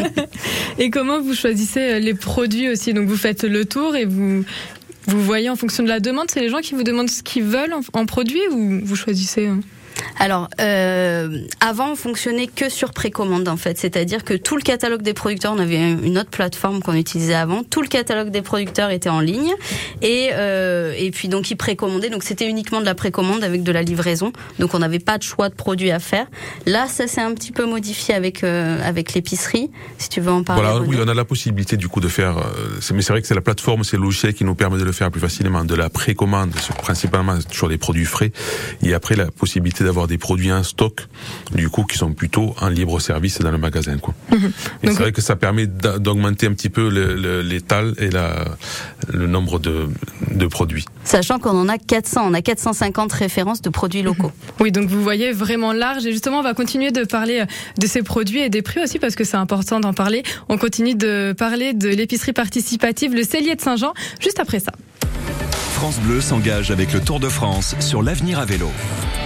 [0.78, 2.94] et comment vous choisissez les produits aussi?
[2.94, 4.44] Donc vous faites le tour et vous
[5.08, 6.30] vous voyez en fonction de la demande.
[6.30, 9.48] C'est les gens qui vous demandent ce qu'ils veulent en, en produit ou vous choisissez
[9.48, 9.56] euh
[10.20, 13.78] Alors, euh, avant, on fonctionnait que sur précommande, en fait.
[13.78, 17.64] C'est-à-dire que tout le catalogue des producteurs, on avait une autre plateforme qu'on utilisait avant.
[17.64, 19.54] Tout le catalogue des producteurs était en ligne.
[20.02, 22.10] Et, euh, et puis, donc, ils précommandaient.
[22.10, 24.34] Donc, c'était uniquement de la précommande avec de la livraison.
[24.60, 26.28] Donc, on n'avait pas de choix de produits à faire.
[26.66, 29.72] Là, ça s'est un petit peu modifié avec, euh, avec l'épicerie.
[29.98, 30.64] Si tu veux en parler.
[30.64, 32.38] Voilà, oui, on a la possibilité du coup de faire.
[32.38, 34.84] euh, mais c'est vrai que c'est la plateforme, c'est le logiciel qui nous permet de
[34.84, 38.32] le faire plus facilement, de la précommande, principalement sur des produits frais,
[38.84, 41.08] et après la possibilité d'avoir des produits en stock,
[41.56, 43.98] du coup, qui sont plutôt en libre service dans le magasin.
[43.98, 44.14] Quoi.
[44.32, 44.52] Mhm.
[44.84, 46.88] Et c'est vrai que ça permet d'a- d'augmenter un petit peu
[47.42, 48.46] l'étal et la,
[49.12, 49.90] le nombre de,
[50.32, 50.86] de produits.
[51.04, 54.32] Sachant qu'on en a 400, on a 450 références de produits locaux.
[54.60, 56.06] Oui, donc vous voyez vraiment large.
[56.06, 57.44] Et justement, on va continuer de parler
[57.80, 60.22] de ces produits et des prix aussi parce que c'est important d'en parler.
[60.50, 64.72] On continue de parler de l'épicerie participative, le cellier de Saint-Jean, juste après ça.
[65.80, 68.70] France Bleu s'engage avec le Tour de France sur l'avenir à vélo.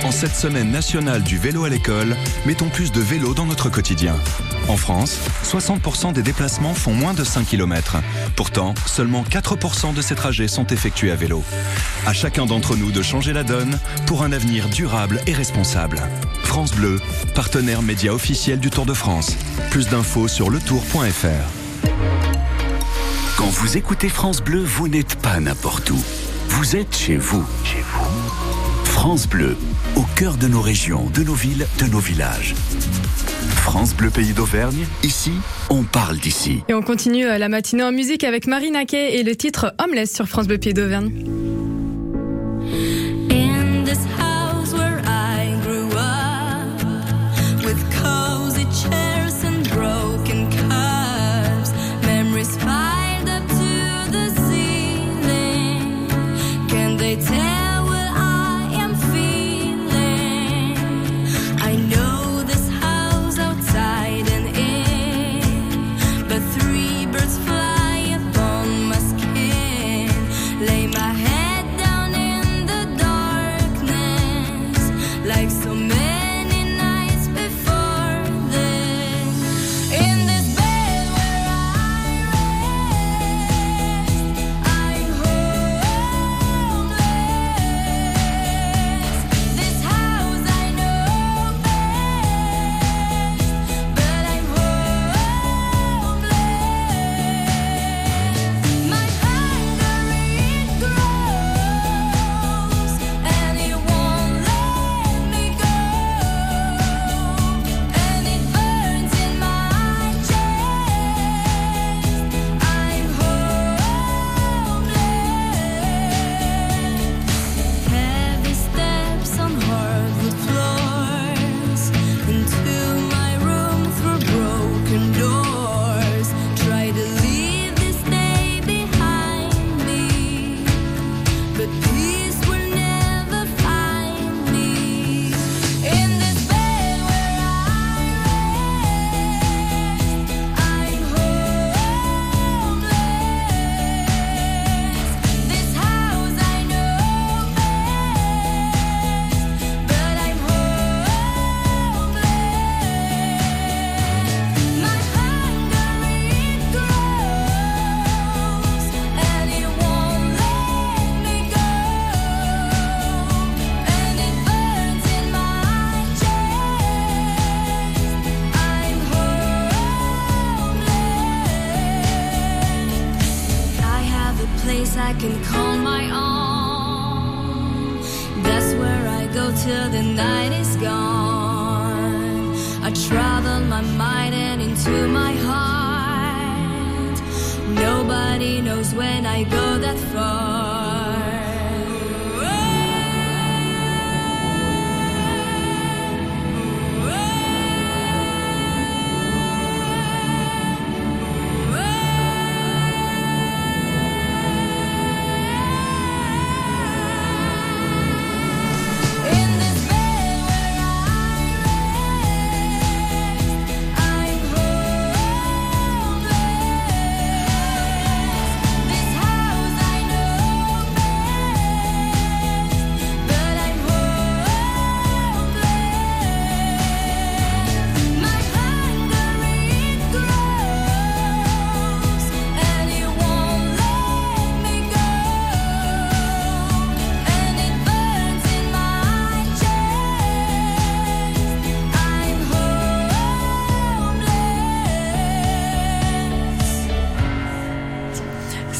[0.04, 4.16] En cette semaine nationale du vélo à l'école, mettons plus de vélo dans notre quotidien.
[4.68, 7.98] En France, 60% des déplacements font moins de 5 km.
[8.36, 11.44] Pourtant, seulement 4% de ces trajets sont effectués à vélo.
[12.06, 16.02] À chacun d'entre nous de changer la donne pour un avenir durable et responsable.
[16.44, 17.02] France Bleu,
[17.34, 19.36] partenaire média officiel du Tour de France.
[19.72, 21.63] Plus d'infos sur letour.fr.
[23.44, 26.02] Quand vous écoutez France Bleu, vous n'êtes pas n'importe où.
[26.48, 27.46] Vous êtes chez vous.
[27.66, 28.06] Chez vous.
[28.86, 29.58] France Bleu,
[29.98, 32.56] au cœur de nos régions, de nos villes, de nos villages.
[33.58, 35.34] France Bleu Pays d'Auvergne, ici,
[35.70, 36.64] on parle d'ici.
[36.70, 40.14] Et on continue euh, la matinée en musique avec Marine Naquet et le titre Homeless
[40.14, 41.12] sur France Bleu Pied d'Auvergne.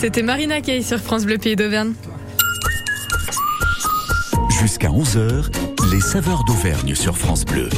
[0.04, 1.94] C'était Marina Kay sur France Bleu Pays d'Auvergne.
[4.60, 5.46] Jusqu'à 11h,
[5.94, 7.70] les saveurs d'Auvergne sur France Bleu.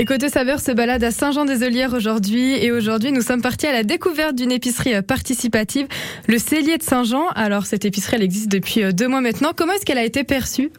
[0.00, 2.54] Et côté saveur se balade à Saint-Jean-des-Olières aujourd'hui.
[2.54, 5.86] Et aujourd'hui, nous sommes partis à la découverte d'une épicerie euh, participative,
[6.26, 7.28] le Cellier de Saint-Jean.
[7.36, 9.52] Alors, cette épicerie, elle existe depuis euh, deux mois maintenant.
[9.54, 10.72] Comment est-ce qu'elle a été perçue?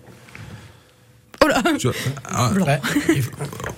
[1.43, 1.95] Oh là Tu vois,
[2.31, 2.79] ah, Ouais,
[3.15, 3.31] il faut-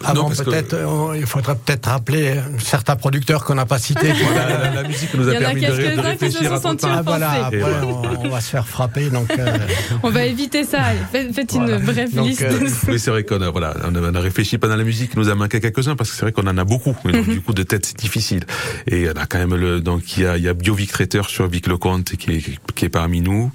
[0.04, 4.10] Avant, que- peut-être, euh, il faudrait peut-être rappeler certains producteurs qu'on n'a pas cités.
[4.36, 6.78] la, la- la musique nous Il a en a permis de, de réfléchir à tout.
[6.84, 7.86] Ah, voilà, après, voilà.
[7.86, 9.10] on, on va se faire frapper.
[9.10, 9.58] Donc, euh,
[10.04, 10.80] On va éviter ça.
[11.12, 11.80] Faites, faites une Voilà.
[11.80, 12.44] brève Donc, liste.
[12.44, 15.12] euh, Oui, c'est vrai qu'on a, voilà, on a, on a réfléchi pendant la musique,
[15.16, 16.96] il nous a manqué quelques-uns parce que c'est vrai qu'on en a beaucoup.
[17.06, 17.14] Et Mhm.
[17.14, 18.44] donc, du coup, de tête, c'est difficile.
[18.88, 21.48] Et on a quand même le, donc, il y a, y a Biovic Traiteur sur
[21.48, 22.44] Vic Lecomte qui est,
[22.76, 23.52] qui est parmi nous.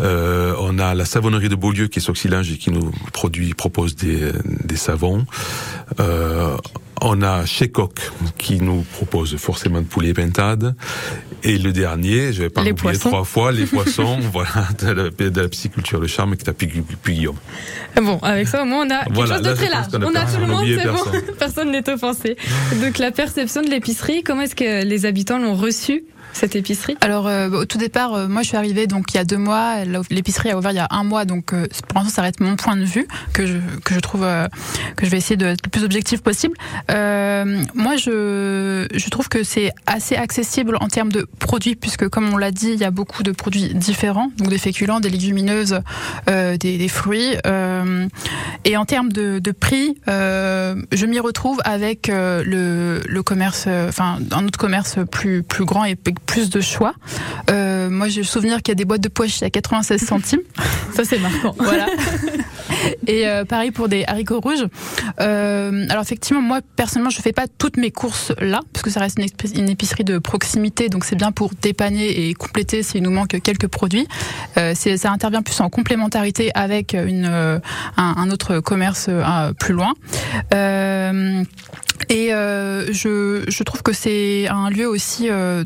[0.00, 3.96] Euh, on a la savonnerie de Beaulieu qui est Soxylinge et qui nous produit, propose
[3.96, 4.32] des,
[4.64, 5.26] des savons.
[6.00, 6.56] Euh,
[7.00, 10.74] on a chez Coq qui nous propose forcément de poulet et pintade.
[11.42, 15.40] Et le dernier, je vais pas l'oublier trois fois, les poissons, voilà, de la, de
[15.40, 17.36] la pisciculture, le charme qui Puy Guillaume.
[17.96, 19.86] Bon, avec ça, au moins, on a quelque Voilà, chose de là, très large.
[19.92, 21.32] a On a tout le on monde, c'est bon.
[21.38, 22.36] Personne n'est offensé.
[22.80, 26.04] Donc, la perception de l'épicerie, comment est-ce que les habitants l'ont reçue,
[26.34, 29.20] cette épicerie Alors euh, au tout départ, euh, moi je suis arrivée donc il y
[29.20, 32.16] a deux mois, l'épicerie a ouvert il y a un mois, donc euh, pour l'instant
[32.16, 34.48] ça reste mon point de vue que je que je trouve euh,
[34.96, 36.56] que je vais essayer d'être le plus objectif possible.
[36.90, 42.32] Euh, moi je je trouve que c'est assez accessible en termes de produits puisque comme
[42.32, 45.80] on l'a dit, il y a beaucoup de produits différents, donc des féculents, des légumineuses,
[46.28, 47.34] euh, des, des fruits,
[48.64, 54.46] et en termes de, de prix, je m'y retrouve avec le, le commerce, enfin un
[54.46, 56.94] autre commerce plus plus grand et avec plus de choix.
[57.50, 60.40] Euh, moi, j'ai le souvenir qu'il y a des boîtes de pois à 96 centimes.
[60.94, 61.54] Ça, c'est marquant.
[61.58, 61.86] Voilà.
[63.06, 64.66] Et euh, pareil pour des haricots rouges.
[65.20, 69.00] Euh, alors effectivement, moi personnellement, je fais pas toutes mes courses là, parce que ça
[69.00, 73.02] reste une, épi- une épicerie de proximité, donc c'est bien pour dépanner et compléter s'il
[73.02, 74.06] nous manque quelques produits.
[74.58, 77.60] Euh, ça intervient plus en complémentarité avec une, un,
[77.96, 79.08] un autre commerce
[79.58, 79.92] plus loin.
[82.08, 85.64] Et euh, je, je trouve que c'est un lieu aussi euh,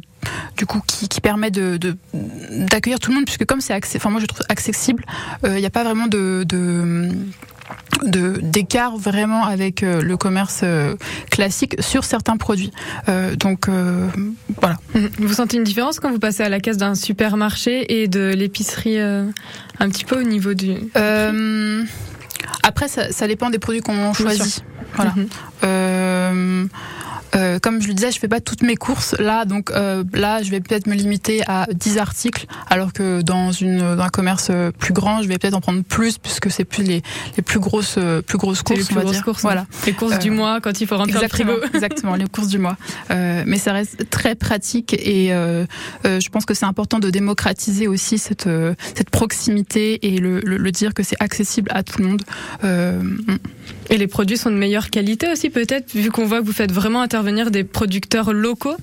[0.56, 3.96] du coup qui, qui permet de de- d'accueillir tout le monde puisque comme c'est accès-
[3.96, 5.04] enfin moi je trouve accessible
[5.44, 7.08] euh, il n'y a pas vraiment de, de
[8.04, 10.96] de- d'écart vraiment avec euh, le commerce euh,
[11.30, 12.70] classique sur certains produits.
[13.08, 14.06] Euh, donc euh,
[14.60, 14.76] voilà.
[15.18, 18.98] Vous sentez une différence quand vous passez à la caisse d'un supermarché et de l'épicerie
[18.98, 19.24] euh,
[19.80, 20.74] un petit peu au niveau du...
[20.96, 21.82] Euh,
[22.62, 24.64] après, ça, ça dépend des produits qu'on choisit.
[24.94, 25.12] Voilà.
[25.16, 25.28] Mhm.
[25.64, 26.64] Euh,
[27.34, 30.42] euh, comme je le disais, je fais pas toutes mes courses là, donc euh, là,
[30.42, 34.48] je vais peut-être me limiter à 10 articles, alors que dans une dans un commerce
[34.50, 37.02] euh, plus grand, je vais peut-être en prendre plus puisque c'est plus les
[37.36, 39.24] les plus grosses euh, plus grosses courses, les plus on va grosses dire.
[39.24, 39.62] courses, Voilà.
[39.62, 39.66] hein.
[39.86, 41.74] Les courses du Euh, mois quand il faut remplir Exactement, le frigo.
[41.74, 42.76] exactement, les courses du mois.
[43.10, 45.66] Euh, mais ça reste très pratique et euh,
[46.06, 50.40] euh, je pense que c'est important de démocratiser aussi cette euh, cette proximité et le,
[50.40, 52.22] le, le dire que c'est accessible à tout le monde.
[52.64, 53.02] Euh,
[53.90, 56.72] Et les produits sont de meilleure qualité aussi peut-être, vu qu'on voit que vous faites
[56.72, 58.76] vraiment intervenir des producteurs locaux.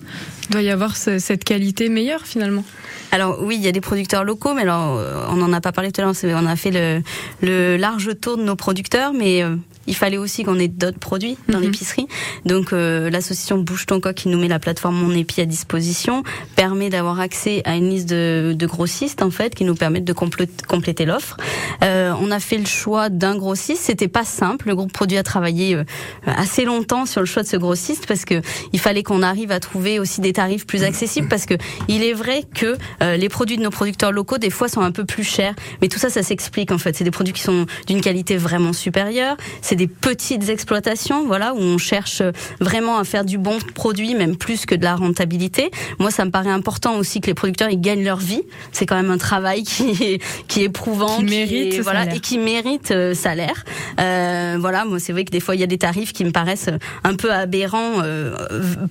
[0.50, 2.64] Il doit y avoir ce- cette qualité meilleure finalement.
[3.12, 5.72] Alors oui, il y a des producteurs locaux, mais alors euh, on n'en a pas
[5.72, 6.14] parlé tout à l'heure.
[6.24, 7.02] On a fait le,
[7.42, 9.56] le large tour de nos producteurs, mais euh,
[9.88, 11.64] il fallait aussi qu'on ait d'autres produits dans Mhm.
[11.66, 12.08] l'épicerie.
[12.46, 16.24] Donc euh, l'association Bouge ton coq qui nous met la plateforme Mon Épi à disposition
[16.58, 20.14] permet d'avoir accès à une liste de, de grossistes en fait qui nous permettent de
[20.14, 21.38] complé- compléter l'offre.
[21.84, 23.84] Euh, on a fait le choix d'un grossiste.
[23.84, 24.68] C'était pas simple.
[24.68, 25.84] Le groupe produit a travaillé euh,
[26.26, 28.42] assez longtemps sur le choix de ce grossiste parce que
[28.74, 31.56] il fallait qu'on arrive à trouver aussi des tarifs plus accessibles parce que
[31.88, 34.92] il est vrai que euh, les produits de nos producteurs locaux des fois sont un
[34.92, 36.96] peu plus chers, mais tout ça ça s'explique en fait.
[36.96, 39.38] C'est des produits qui sont d'une qualité vraiment supérieure.
[39.62, 42.22] C'est des petites exploitations, voilà, où on cherche
[42.60, 45.72] vraiment à faire du bon produit, même plus que de la rentabilité.
[46.00, 48.42] Moi, ça me paraît important aussi que les producteurs ils gagnent leur vie.
[48.72, 52.18] C'est quand même un travail qui est qui est éprouvant, Qui mérite est- ce voilà,
[52.18, 53.64] et qui mérite euh, salaire.
[54.00, 56.32] Euh, voilà, moi c'est vrai que des fois il y a des tarifs qui me
[56.32, 56.70] paraissent
[57.04, 58.36] un peu aberrants, euh,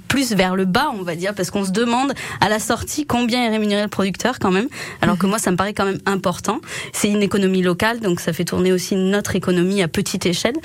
[0.08, 3.44] plus vers le bas, on va dire, parce qu'on se demande à la sortie combien
[3.44, 4.68] est rémunéré le producteur quand même.
[5.02, 6.60] Alors que moi ça me paraît quand même important.
[6.92, 10.56] C'est une économie locale, donc ça fait tourner aussi notre économie à petite échelle.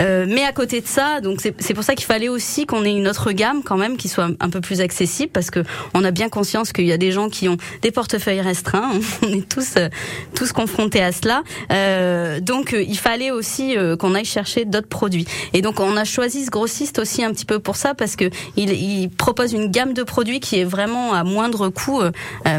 [0.00, 2.94] Euh, mais à côté de ça, donc c'est pour ça qu'il fallait aussi qu'on ait
[2.94, 5.60] une autre gamme quand même qui soit un, peu plus accessible, parce que
[5.94, 8.92] on a bien conscience qu'il y a des gens qui ont des portefeuilles restreints.
[9.22, 9.74] On est tous
[10.34, 11.42] tous confrontés à cela.
[11.72, 11.93] Euh,
[12.40, 15.26] donc euh, il fallait aussi euh, qu'on aille chercher d'autres produits.
[15.52, 18.30] Et donc on a choisi ce grossiste aussi un petit peu pour ça parce que
[18.56, 22.00] il, il propose une gamme de produits qui est vraiment à moindre coût.
[22.00, 22.10] Euh,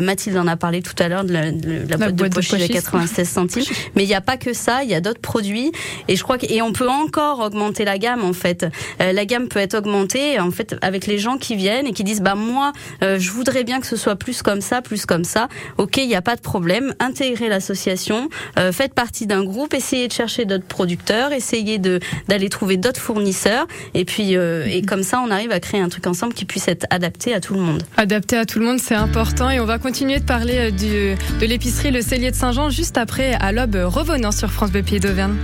[0.01, 2.41] Mathilde en a parlé tout à l'heure de la, de la boîte, boîte de à
[2.41, 2.71] pochiste.
[2.71, 3.63] 96 centimes.
[3.95, 5.71] Mais il n'y a pas que ça, il y a d'autres produits
[6.07, 8.65] et je crois que et on peut encore augmenter la gamme en fait.
[9.01, 12.03] Euh, la gamme peut être augmentée en fait avec les gens qui viennent et qui
[12.03, 12.71] disent bah moi
[13.03, 15.47] euh, je voudrais bien que ce soit plus comme ça, plus comme ça.
[15.77, 16.93] Ok, il n'y a pas de problème.
[16.99, 22.77] Intégrez l'association, euh, faites partie d'un groupe, essayer de chercher d'autres producteurs, essayez d'aller trouver
[22.77, 26.33] d'autres fournisseurs, et puis euh, et comme ça, on arrive à créer un truc ensemble
[26.33, 27.83] qui puisse être adapté à tout le monde.
[27.97, 31.15] Adapté à tout le monde, c'est important, et on va continuer de parler euh, du,
[31.39, 34.99] de l'épicerie Le Cellier de Saint-Jean juste après à l'aube revenant sur France Bleu Pays
[34.99, 35.35] d'Auvergne.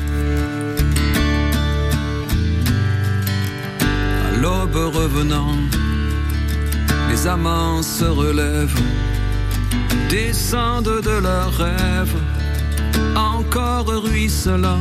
[3.79, 5.55] À l'aube revenant,
[7.09, 8.79] les amants se relèvent,
[10.09, 12.15] descendent de leurs rêves
[13.15, 14.79] encore ruisselants.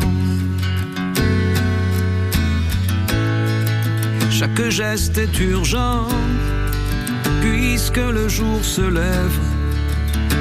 [4.31, 6.09] Chaque geste est urgent,
[7.41, 9.39] puisque le jour se lève,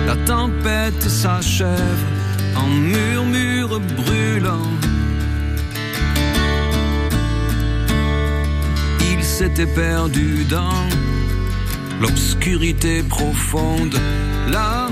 [0.07, 2.03] la tempête s'achève
[2.55, 4.71] en murmure brûlant.
[9.11, 10.86] Il s'était perdu dans
[12.01, 13.99] l'obscurité profonde.
[14.49, 14.89] Là,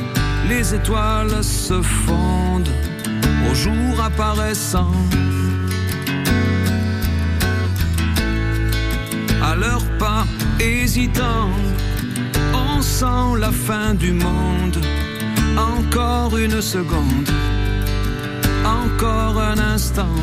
[0.50, 2.47] les étoiles se fondent
[3.64, 4.92] jour apparaissant.
[9.42, 10.26] À leurs pas
[10.60, 11.52] hésitants,
[12.54, 14.78] on sent la fin du monde.
[15.58, 17.30] Encore une seconde,
[18.84, 20.20] encore un instant.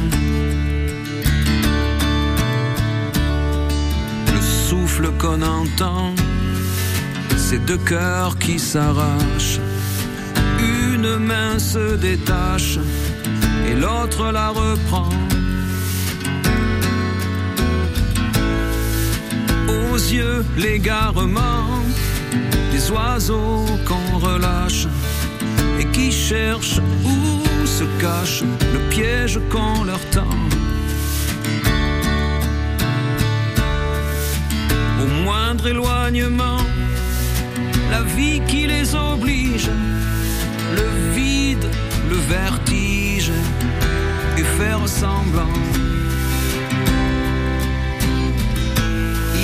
[4.34, 6.14] Le souffle qu'on entend,
[7.36, 9.60] c'est deux cœurs qui s'arrachent.
[10.60, 12.78] Une main se détache
[13.66, 15.08] et l'autre la reprend.
[19.68, 21.82] Aux yeux, l'égarement
[22.72, 24.86] des oiseaux qu'on relâche
[25.80, 28.42] et qui cherchent où se cache
[28.72, 30.36] le piège qu'on leur tend.
[35.02, 36.62] Au moindre éloignement,
[37.90, 39.70] la vie qui les oblige,
[40.78, 41.66] le vide,
[42.10, 43.03] le vertige,
[44.58, 45.58] faire semblant.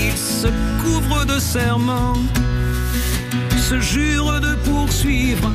[0.02, 0.48] Ils se
[0.82, 2.22] couvrent de serments,
[3.58, 5.50] se jurent de poursuivre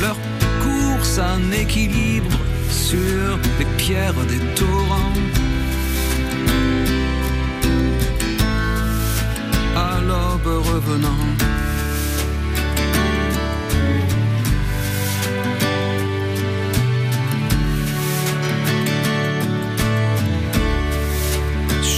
[0.00, 0.16] leur
[0.62, 2.36] course en équilibre
[2.70, 5.20] sur les pierres des torrents.
[9.76, 11.35] À l'aube revenant.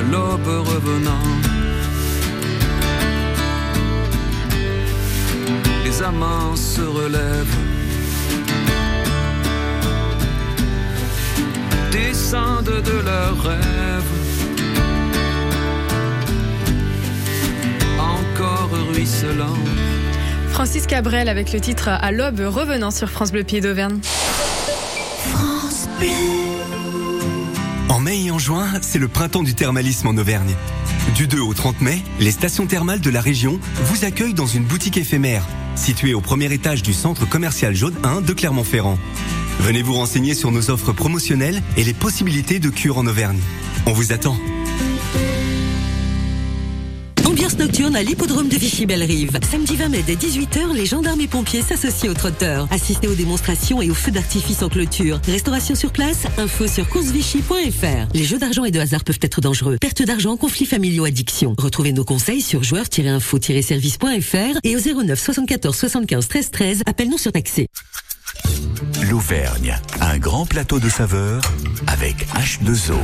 [0.00, 1.26] À l'aube revenant.
[5.84, 7.56] les amants se relèvent,
[11.92, 14.14] descendent de leurs rêves,
[17.98, 19.58] encore ruisselant.
[20.48, 23.98] Francis Cabrel avec le titre À l'aube revenant sur France Bleu Pied d'Auvergne.
[25.34, 26.49] France Bleu.
[28.10, 30.56] Mai et en juin, c'est le printemps du thermalisme en Auvergne.
[31.14, 34.64] Du 2 au 30 mai, les stations thermales de la région vous accueillent dans une
[34.64, 35.46] boutique éphémère,
[35.76, 38.98] située au premier étage du centre commercial Jaune 1 de Clermont-Ferrand.
[39.60, 43.38] Venez vous renseigner sur nos offres promotionnelles et les possibilités de cure en Auvergne.
[43.86, 44.36] On vous attend.
[47.60, 49.38] Nocturne à l'hippodrome de Vichy-Belle-Rive.
[49.50, 52.66] Samedi 20 mai dès 18h, les gendarmes et pompiers s'associent aux trotteurs.
[52.70, 55.20] Assistez aux démonstrations et aux feux d'artifice en clôture.
[55.26, 58.08] Restauration sur place, info sur coursevichy.fr.
[58.14, 59.76] Les jeux d'argent et de hasard peuvent être dangereux.
[59.78, 61.54] Perte d'argent, conflits familiaux, addiction.
[61.58, 66.82] Retrouvez nos conseils sur joueurs-info-service.fr et au 09 74 75 13 13.
[66.86, 67.66] Appel non surtaxé.
[69.10, 71.42] L'Auvergne, un grand plateau de saveurs
[71.88, 72.96] avec H2O.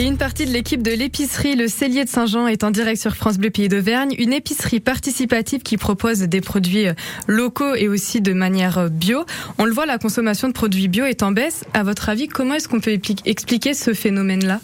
[0.00, 3.16] Et une partie de l'équipe de l'épicerie Le Cellier de Saint-Jean est en direct sur
[3.16, 6.92] France Bleu Pays d'Auvergne, une épicerie participative qui propose des produits euh,
[7.26, 9.24] locaux et aussi de manière euh, bio.
[9.58, 11.64] On le voit, la consommation de produits bio est en baisse.
[11.74, 14.60] À votre avis, comment est-ce qu'on peut expli- expliquer ce phénomène-là?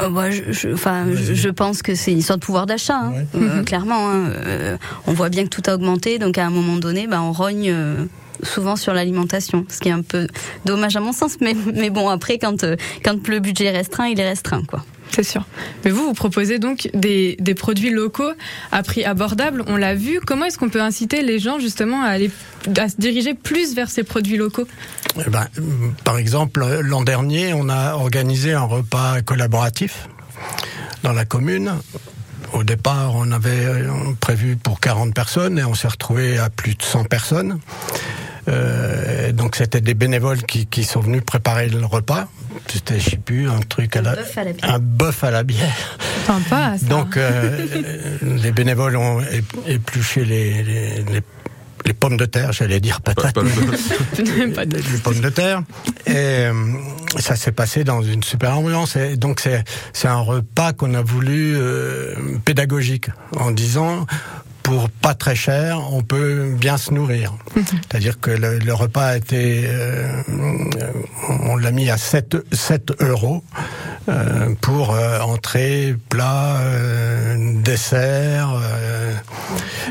[0.00, 2.96] Euh, moi, je, je- enfin, je, je pense que c'est une histoire de pouvoir d'achat,
[2.96, 3.12] hein.
[3.34, 4.08] Euh, clairement.
[4.10, 4.30] hein.
[4.46, 7.32] Euh, on voit bien que tout a augmenté, donc à un moment donné, bah, on
[7.32, 7.70] rogne.
[8.42, 10.26] Souvent sur l'alimentation, ce qui est un peu
[10.64, 11.36] dommage à mon sens.
[11.40, 14.84] Mais, mais bon, après, quand, euh, quand le budget est restreint, il est restreint, quoi.
[15.14, 15.44] C'est sûr.
[15.84, 18.32] Mais vous, vous proposez donc des, des produits locaux
[18.70, 19.62] à prix abordable.
[19.66, 20.20] On l'a vu.
[20.26, 22.30] Comment est-ce qu'on peut inciter les gens justement à, aller,
[22.78, 24.66] à se diriger plus vers ces produits locaux?
[25.18, 25.46] Eh ben,
[26.04, 30.08] par exemple, l'an dernier, on a organisé un repas collaboratif
[31.02, 31.74] dans la commune.
[32.54, 33.88] Au départ, on avait euh,
[34.20, 37.58] prévu pour 40 personnes et on s'est retrouvé à plus de 100 personnes.
[38.48, 42.28] Euh, donc c'était des bénévoles qui, qui sont venus préparer le repas.
[42.68, 44.74] C'était, je sais plus, un truc à la, bœuf à la bière.
[44.74, 45.98] un bœuf à la bière.
[46.26, 46.86] Sympa, ça.
[46.86, 47.66] Donc euh,
[48.22, 49.20] les bénévoles ont
[49.66, 51.22] épluché les, les, les-
[51.84, 53.34] les pommes de terre, j'allais dire patates,
[54.54, 55.62] Pas de- les pommes de terre.
[56.06, 56.52] Et euh,
[57.18, 58.94] ça s'est passé dans une super ambiance.
[58.94, 62.14] Et donc c'est c'est un repas qu'on a voulu euh,
[62.44, 64.06] pédagogique en disant
[64.62, 67.34] pour pas très cher, on peut bien se nourrir.
[67.54, 70.06] C'est-à-dire que le, le repas a été, euh,
[71.28, 73.42] on l'a mis à 7, 7 euros
[74.08, 79.12] euh, pour euh, entrée, plat, euh, dessert, euh,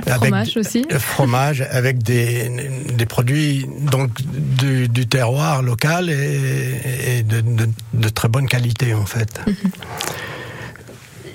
[0.08, 0.86] Fromage aussi.
[0.92, 2.50] euh, fromage avec des,
[2.94, 8.94] des produits donc du, du terroir local et, et de, de- de très bonne qualité
[8.94, 9.40] en fait.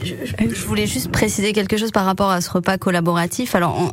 [0.03, 3.55] Je, voulais juste préciser quelque chose par rapport à ce repas collaboratif.
[3.55, 3.91] Alors, on,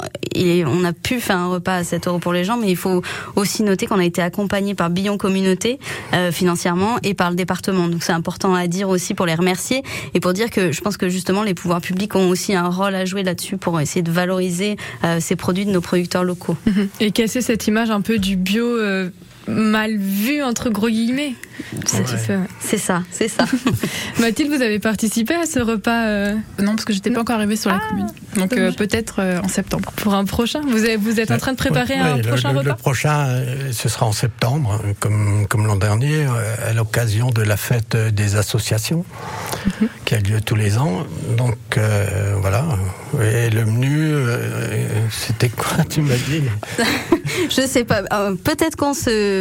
[0.67, 3.01] on a pu faire un repas à 7 euros pour les gens, mais il faut
[3.35, 5.79] aussi noter qu'on a été accompagné par Billon Communauté
[6.13, 7.87] euh, financièrement et par le département.
[7.87, 9.83] Donc, c'est important à dire aussi pour les remercier
[10.13, 12.95] et pour dire que je pense que justement les pouvoirs publics ont aussi un rôle
[12.95, 16.57] à jouer là-dessus pour essayer de valoriser euh, ces produits de nos producteurs locaux.
[16.99, 19.09] Et casser cette image un peu du bio euh,
[19.47, 21.35] mal vu, entre gros guillemets.
[21.85, 22.33] C'est ça.
[22.59, 23.45] C'est ça, c'est ça.
[24.19, 27.55] Mathilde, vous avez participé à ce repas euh, Non, parce que j'étais pas encore arrivée
[27.55, 28.07] sur la Ah, commune.
[28.37, 29.91] Donc euh, peut-être euh, en septembre.
[29.97, 32.59] pour un prochain vous, avez- vous êtes en train de préparer un le- prochain le,
[32.59, 36.25] repas le prochain, ce sera en septembre, comme, comme l'an dernier,
[36.67, 39.05] à l'occasion de la fête des associations,
[39.81, 39.87] Mhm.
[40.05, 41.05] qui a lieu tous les ans.
[41.37, 42.65] Donc euh, voilà.
[43.21, 44.77] Et le menu, euh,
[45.11, 46.43] c'était quoi, tu m'as dit?
[47.49, 48.01] Je sais pas.
[48.11, 49.32] euh, Peut-être qu'on se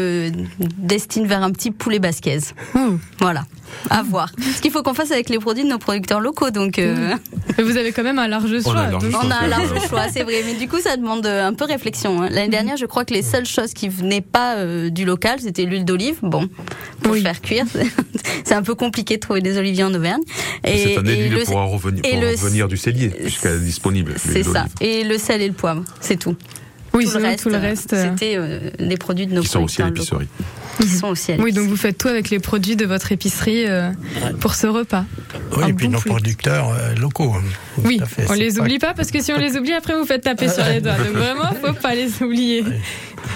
[0.79, 2.39] destine vers un petit poulet basquez.
[2.75, 2.97] Oh.
[3.21, 3.45] Voilà.
[3.89, 4.31] À voir.
[4.55, 6.51] Ce qu'il faut qu'on fasse avec les produits de nos producteurs locaux.
[6.51, 7.15] Donc, euh,
[7.57, 8.73] Mais vous avez quand même un large choix.
[8.75, 10.43] On a un large donc- on a un choix, large c'est- choix, c'est vrai.
[10.45, 12.23] Mais du coup, ça demande euh, un peu réflexion.
[12.23, 12.29] hein.
[12.31, 15.65] L'année dernière, je crois que les seules choses qui venaient pas euh, du local, c'était
[15.65, 16.17] l'huile d'olive.
[16.23, 16.49] Bon,
[17.03, 17.65] pour faire cuire,
[18.45, 20.21] c'est un peu compliqué de trouver des oliviers en Auvergne.
[20.65, 24.15] Cette année, l'huile le- pourra revenir, et le- revenir du cellier, puisqu'elle est disponible.
[24.19, 24.67] C'est ça.
[24.83, 26.37] Et le sel et le poivre, c'est tout.
[26.95, 29.43] Oui, tout le sinon, reste, tout le reste, euh, c'était euh, les produits de nos
[29.43, 30.29] Qui sont aussi à l'épicerie.
[30.81, 33.65] Qui sont aussi à Oui, donc vous faites tout avec les produits de votre épicerie
[33.67, 33.91] euh,
[34.41, 35.05] pour ce repas.
[35.57, 37.35] Oui, Un et puis bon nos producteurs euh, locaux.
[37.85, 40.05] Oui, fait, on les pas- oublie pas parce que si on les oublie, après vous
[40.05, 40.97] faites taper sur les doigts.
[40.99, 42.65] Donc vraiment, faut pas les oublier.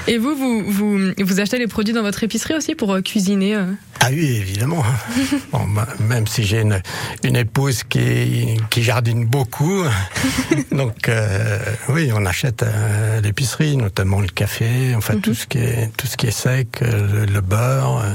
[0.08, 3.54] Et vous, vous, vous, vous achetez les produits dans votre épicerie aussi pour euh, cuisiner
[3.56, 3.66] euh
[4.00, 4.82] Ah oui, évidemment.
[5.52, 6.80] Bon, bah, même si j'ai une,
[7.24, 9.82] une épouse qui, qui jardine beaucoup,
[10.72, 11.58] donc euh,
[11.88, 15.20] oui, on achète à l'épicerie, notamment le café, enfin Mhm.
[15.22, 18.14] tout ce qui est tout ce qui est sec, le, le beurre, euh,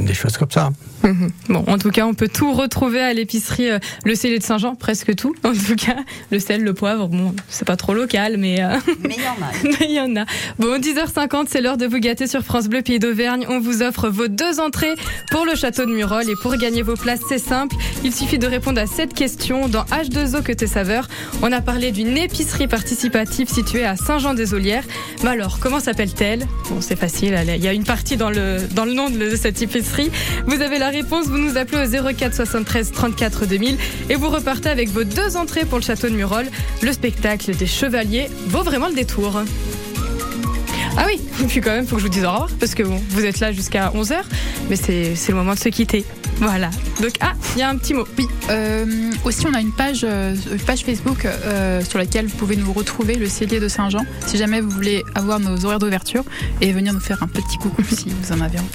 [0.00, 0.70] des choses comme ça.
[1.02, 1.30] Mhm.
[1.48, 3.70] Bon, en tout cas, on peut tout retrouver à l'épicerie.
[3.70, 5.34] euh, le sel de Saint-Jean, presque tout.
[5.44, 5.96] En tout cas,
[6.30, 9.30] le sel, le poivre, bon, c'est pas trop local, mais euh, Mais il y en
[9.32, 9.52] a.
[9.80, 10.26] mais il y en a.
[10.58, 13.46] Bon, 10h50, c'est l'heure de vous gâter sur France Bleu Pays d'Auvergne.
[13.48, 14.94] On vous offre vos deux entrées
[15.32, 16.28] pour le château de Murol.
[16.30, 17.74] Et pour gagner vos places, c'est simple.
[18.04, 21.08] Il suffit de répondre à cette question dans H2O que tes saveurs.
[21.42, 24.84] On a parlé d'une épicerie participative située à Saint-Jean-des-Olières.
[25.24, 26.46] Mais alors, comment s'appelle-t-elle?
[26.68, 27.36] Bon, c'est facile.
[27.48, 29.71] Il y a une partie dans le, dans le nom de, de cette épicerie.
[30.46, 31.26] Vous avez la réponse.
[31.26, 33.78] Vous nous appelez au 04 73 34 2000
[34.10, 36.46] et vous repartez avec vos deux entrées pour le château de Murol.
[36.82, 39.42] Le spectacle des chevaliers vaut vraiment le détour.
[40.96, 43.00] Ah oui, puis quand même, faut que je vous dise au revoir, parce que bon,
[43.10, 44.16] vous êtes là jusqu'à 11h,
[44.68, 46.04] mais c'est le moment de se quitter.
[46.38, 46.70] Voilà.
[47.00, 48.04] Donc, ah, il y a un petit mot.
[48.18, 48.26] Oui.
[48.50, 48.84] euh,
[49.24, 52.72] aussi, on a une page, euh, une page Facebook euh, sur laquelle vous pouvez nous
[52.72, 56.24] retrouver, le cellier de Saint-Jean, si jamais vous voulez avoir nos horaires d'ouverture
[56.60, 58.68] et venir nous faire un petit coucou si vous en avez envie.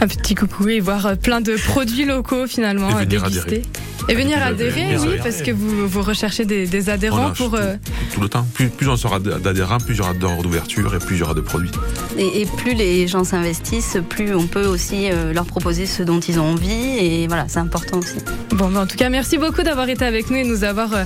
[0.00, 3.40] Un petit coucou et voir plein de produits locaux finalement Et à venir déguster.
[3.40, 3.62] adhérer.
[4.10, 7.54] Et venir adhérer, oui, parce que vous, vous recherchez des, adhérents pour.
[7.54, 7.76] euh,
[8.12, 8.46] Tout le temps.
[8.52, 11.22] Plus, plus on sera d'adhérents, plus il y aura d'heures d'ouverture et plus il y
[11.22, 11.70] aura de produits.
[12.18, 16.38] Et, et plus les gens s'investissent, plus on peut aussi leur proposer ce dont ils
[16.38, 16.98] ont envie.
[16.98, 18.16] Et voilà, c'est important aussi.
[18.50, 21.04] Bon, bah, en tout cas, merci beaucoup d'avoir été avec nous et nous avoir euh,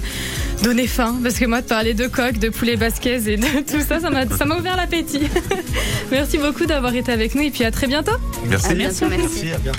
[0.62, 1.16] donné faim.
[1.22, 4.10] Parce que moi, de parler de coq, de poulet basquez et de tout ça, ça
[4.10, 5.28] m'a ça m'a ouvert l'appétit.
[6.10, 8.16] merci beaucoup d'avoir été avec nous et puis à très bientôt.
[8.46, 8.70] Merci.
[8.70, 9.52] À bientôt, merci.
[9.52, 9.78] à bientôt.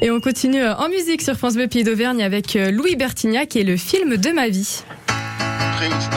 [0.00, 3.56] Et on continue euh, en musique sur France Bleu Pays d'Auvergne avec euh, Louis Bertignac
[3.56, 4.82] et le film de ma vie.
[5.76, 6.08] Prince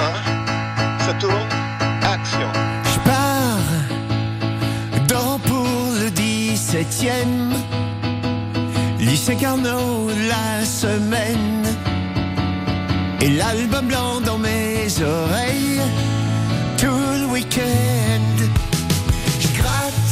[1.00, 1.34] 1, ça tourne,
[2.04, 2.61] Action.
[6.72, 7.52] 17e
[8.98, 11.66] lycée Carnot la semaine
[13.20, 15.82] et l'album blanc dans mes oreilles
[16.78, 18.46] tout le week-end.
[19.42, 20.12] Je gratte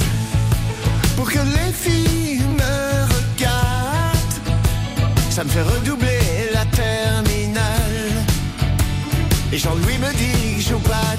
[1.15, 4.41] pour que les filles me regardent.
[5.29, 6.19] Ça me fait redoubler
[6.53, 8.25] la terminale.
[9.53, 11.18] Et Jean-Louis me dit que je joue pas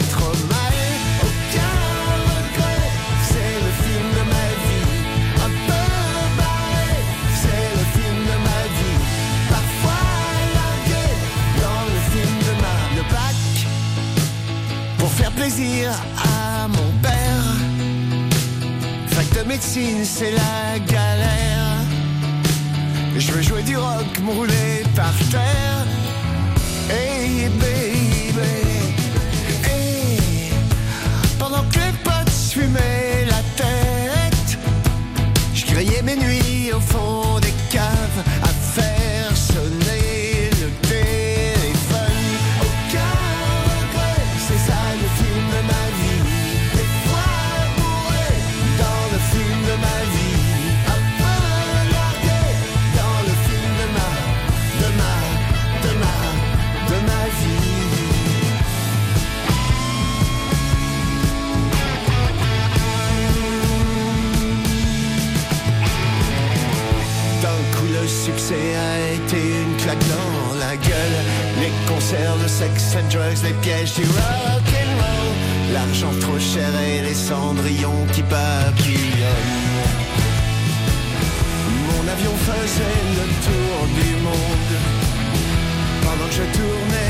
[15.62, 17.44] À mon père.
[19.08, 21.84] Fac de médecine, c'est la galère.
[23.18, 25.84] Je veux jouer du rock, me rouler par terre.
[26.88, 28.42] Hey baby
[29.62, 30.50] Hey
[31.38, 34.58] Pendant que les potes fumaient la tête
[35.54, 38.24] Je grillais mes nuits au fond des caves
[72.12, 75.72] Le sex and drugs, les pièges du rock and roll.
[75.72, 79.28] L'argent trop cher et les cendrillons qui papillonnent.
[81.86, 84.74] Mon avion faisait le tour du monde.
[86.02, 87.09] Pendant que je tournais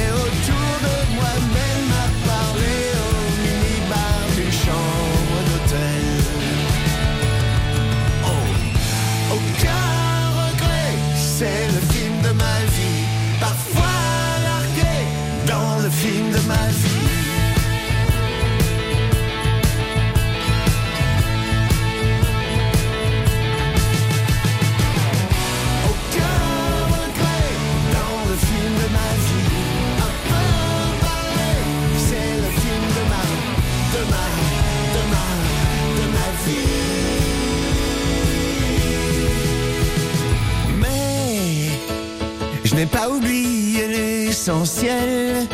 [42.80, 45.46] n'ai pas oublié l'essentiel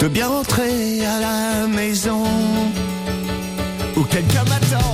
[0.00, 2.24] de bien rentrer à la maison.
[3.96, 4.91] Où quelqu'un m'attend,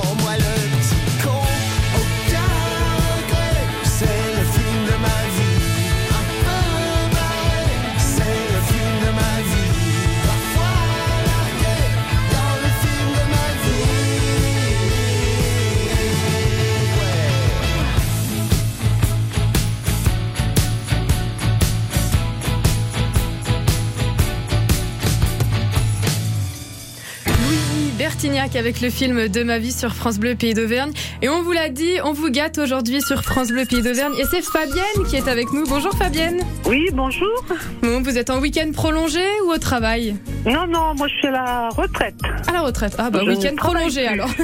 [28.39, 30.93] Avec le film De ma vie sur France Bleu Pays d'Auvergne.
[31.23, 34.13] Et on vous l'a dit, on vous gâte aujourd'hui sur France Bleu Pays d'Auvergne.
[34.17, 35.65] Et c'est Fabienne qui est avec nous.
[35.67, 36.39] Bonjour Fabienne.
[36.65, 37.45] Oui, bonjour.
[37.83, 40.15] Bon, vous êtes en week-end prolongé ou au travail?
[40.47, 42.15] Non, non, moi je suis à la retraite.
[42.47, 42.95] À la retraite.
[42.97, 44.15] Ah bah week-end prolongé plus.
[44.15, 44.31] alors.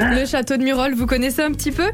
[0.00, 1.84] le château de Murol, vous connaissez un petit peu?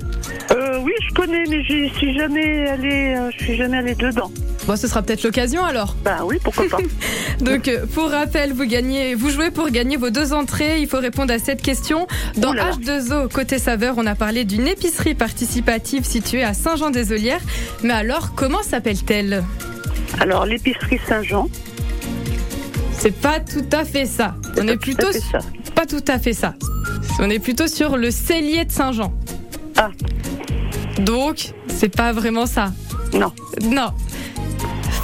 [0.53, 4.31] Euh, oui, je connais, mais je suis jamais allée, euh, je suis jamais allée dedans.
[4.67, 5.97] Bon, ce sera peut-être l'occasion alors.
[6.05, 6.79] Bah oui, pourquoi pas.
[7.41, 10.81] Donc, euh, pour rappel, vous gagnez, vous jouez pour gagner vos deux entrées.
[10.81, 12.07] Il faut répondre à cette question.
[12.37, 17.41] Dans H2O, côté saveur, on a parlé d'une épicerie participative située à Saint-Jean-des-Olières.
[17.83, 19.45] Mais alors, comment s'appelle-t-elle?
[20.19, 21.49] Alors, l'épicerie Saint-Jean.
[22.93, 24.35] C'est pas tout à fait ça.
[24.59, 25.09] On est plutôt
[25.75, 26.55] pas tout à fait ça.
[27.19, 29.13] On est plutôt sur le cellier de Saint-Jean.
[29.77, 29.91] Ah.
[30.99, 32.73] Donc, c'est pas vraiment ça.
[33.15, 33.33] Non.
[33.63, 33.93] Non.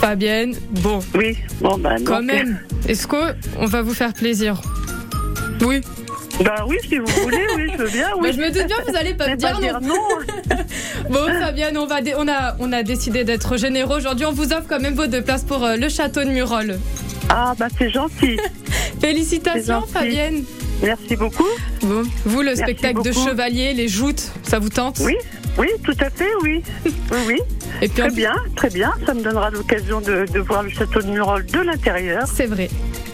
[0.00, 1.00] Fabienne, bon.
[1.14, 2.60] Oui, bon bah Quand donc, même.
[2.88, 4.60] Est-ce qu'on va vous faire plaisir?
[5.62, 5.80] Oui.
[6.44, 8.08] Bah oui, si vous voulez, oui, je veux bien.
[8.20, 8.28] Oui.
[8.28, 9.88] Bah, je me doute bien, vous allez pas me Mais dire, pas non.
[9.88, 10.56] non.
[11.10, 13.96] Bon, Fabienne, on, va dé- on, a, on a décidé d'être généreux.
[13.96, 16.78] Aujourd'hui, on vous offre quand même vos deux places pour euh, le château de Murol.
[17.30, 18.36] Ah, bah c'est gentil.
[19.00, 19.92] Félicitations, gentil.
[19.92, 20.44] Fabienne.
[20.82, 21.46] Merci beaucoup.
[21.82, 24.98] Bon, vous, le Merci spectacle de chevalier, les joutes, ça vous tente?
[25.04, 25.16] Oui,
[25.58, 26.62] oui, tout à fait, oui.
[27.10, 27.40] Oui, oui.
[27.82, 28.92] Et puis en Très bien, très bien.
[29.04, 32.24] Ça me donnera l'occasion de, de voir le château de Murol de l'intérieur.
[32.26, 32.68] C'est vrai.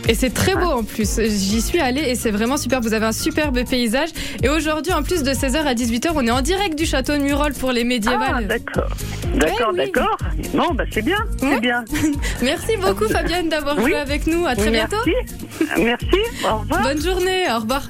[0.09, 1.21] Et c'est très beau en plus.
[1.21, 2.81] J'y suis allée et c'est vraiment super.
[2.81, 4.09] Vous avez un superbe paysage.
[4.43, 7.19] Et aujourd'hui, en plus de 16h à 18h, on est en direct du château de
[7.19, 8.35] Murol pour les médiévales.
[8.39, 8.91] Ah, d'accord.
[9.37, 9.79] D'accord, oui.
[9.79, 10.19] d'accord.
[10.55, 11.85] Bon, bah c'est bien, c'est bien.
[12.43, 13.91] Merci beaucoup Fabienne d'avoir Oui.
[13.91, 14.45] joué avec nous.
[14.47, 14.97] À très bientôt.
[15.07, 15.81] Merci.
[15.81, 16.45] Merci.
[16.51, 16.83] Au revoir.
[16.83, 17.45] Bonne journée.
[17.51, 17.89] Au revoir.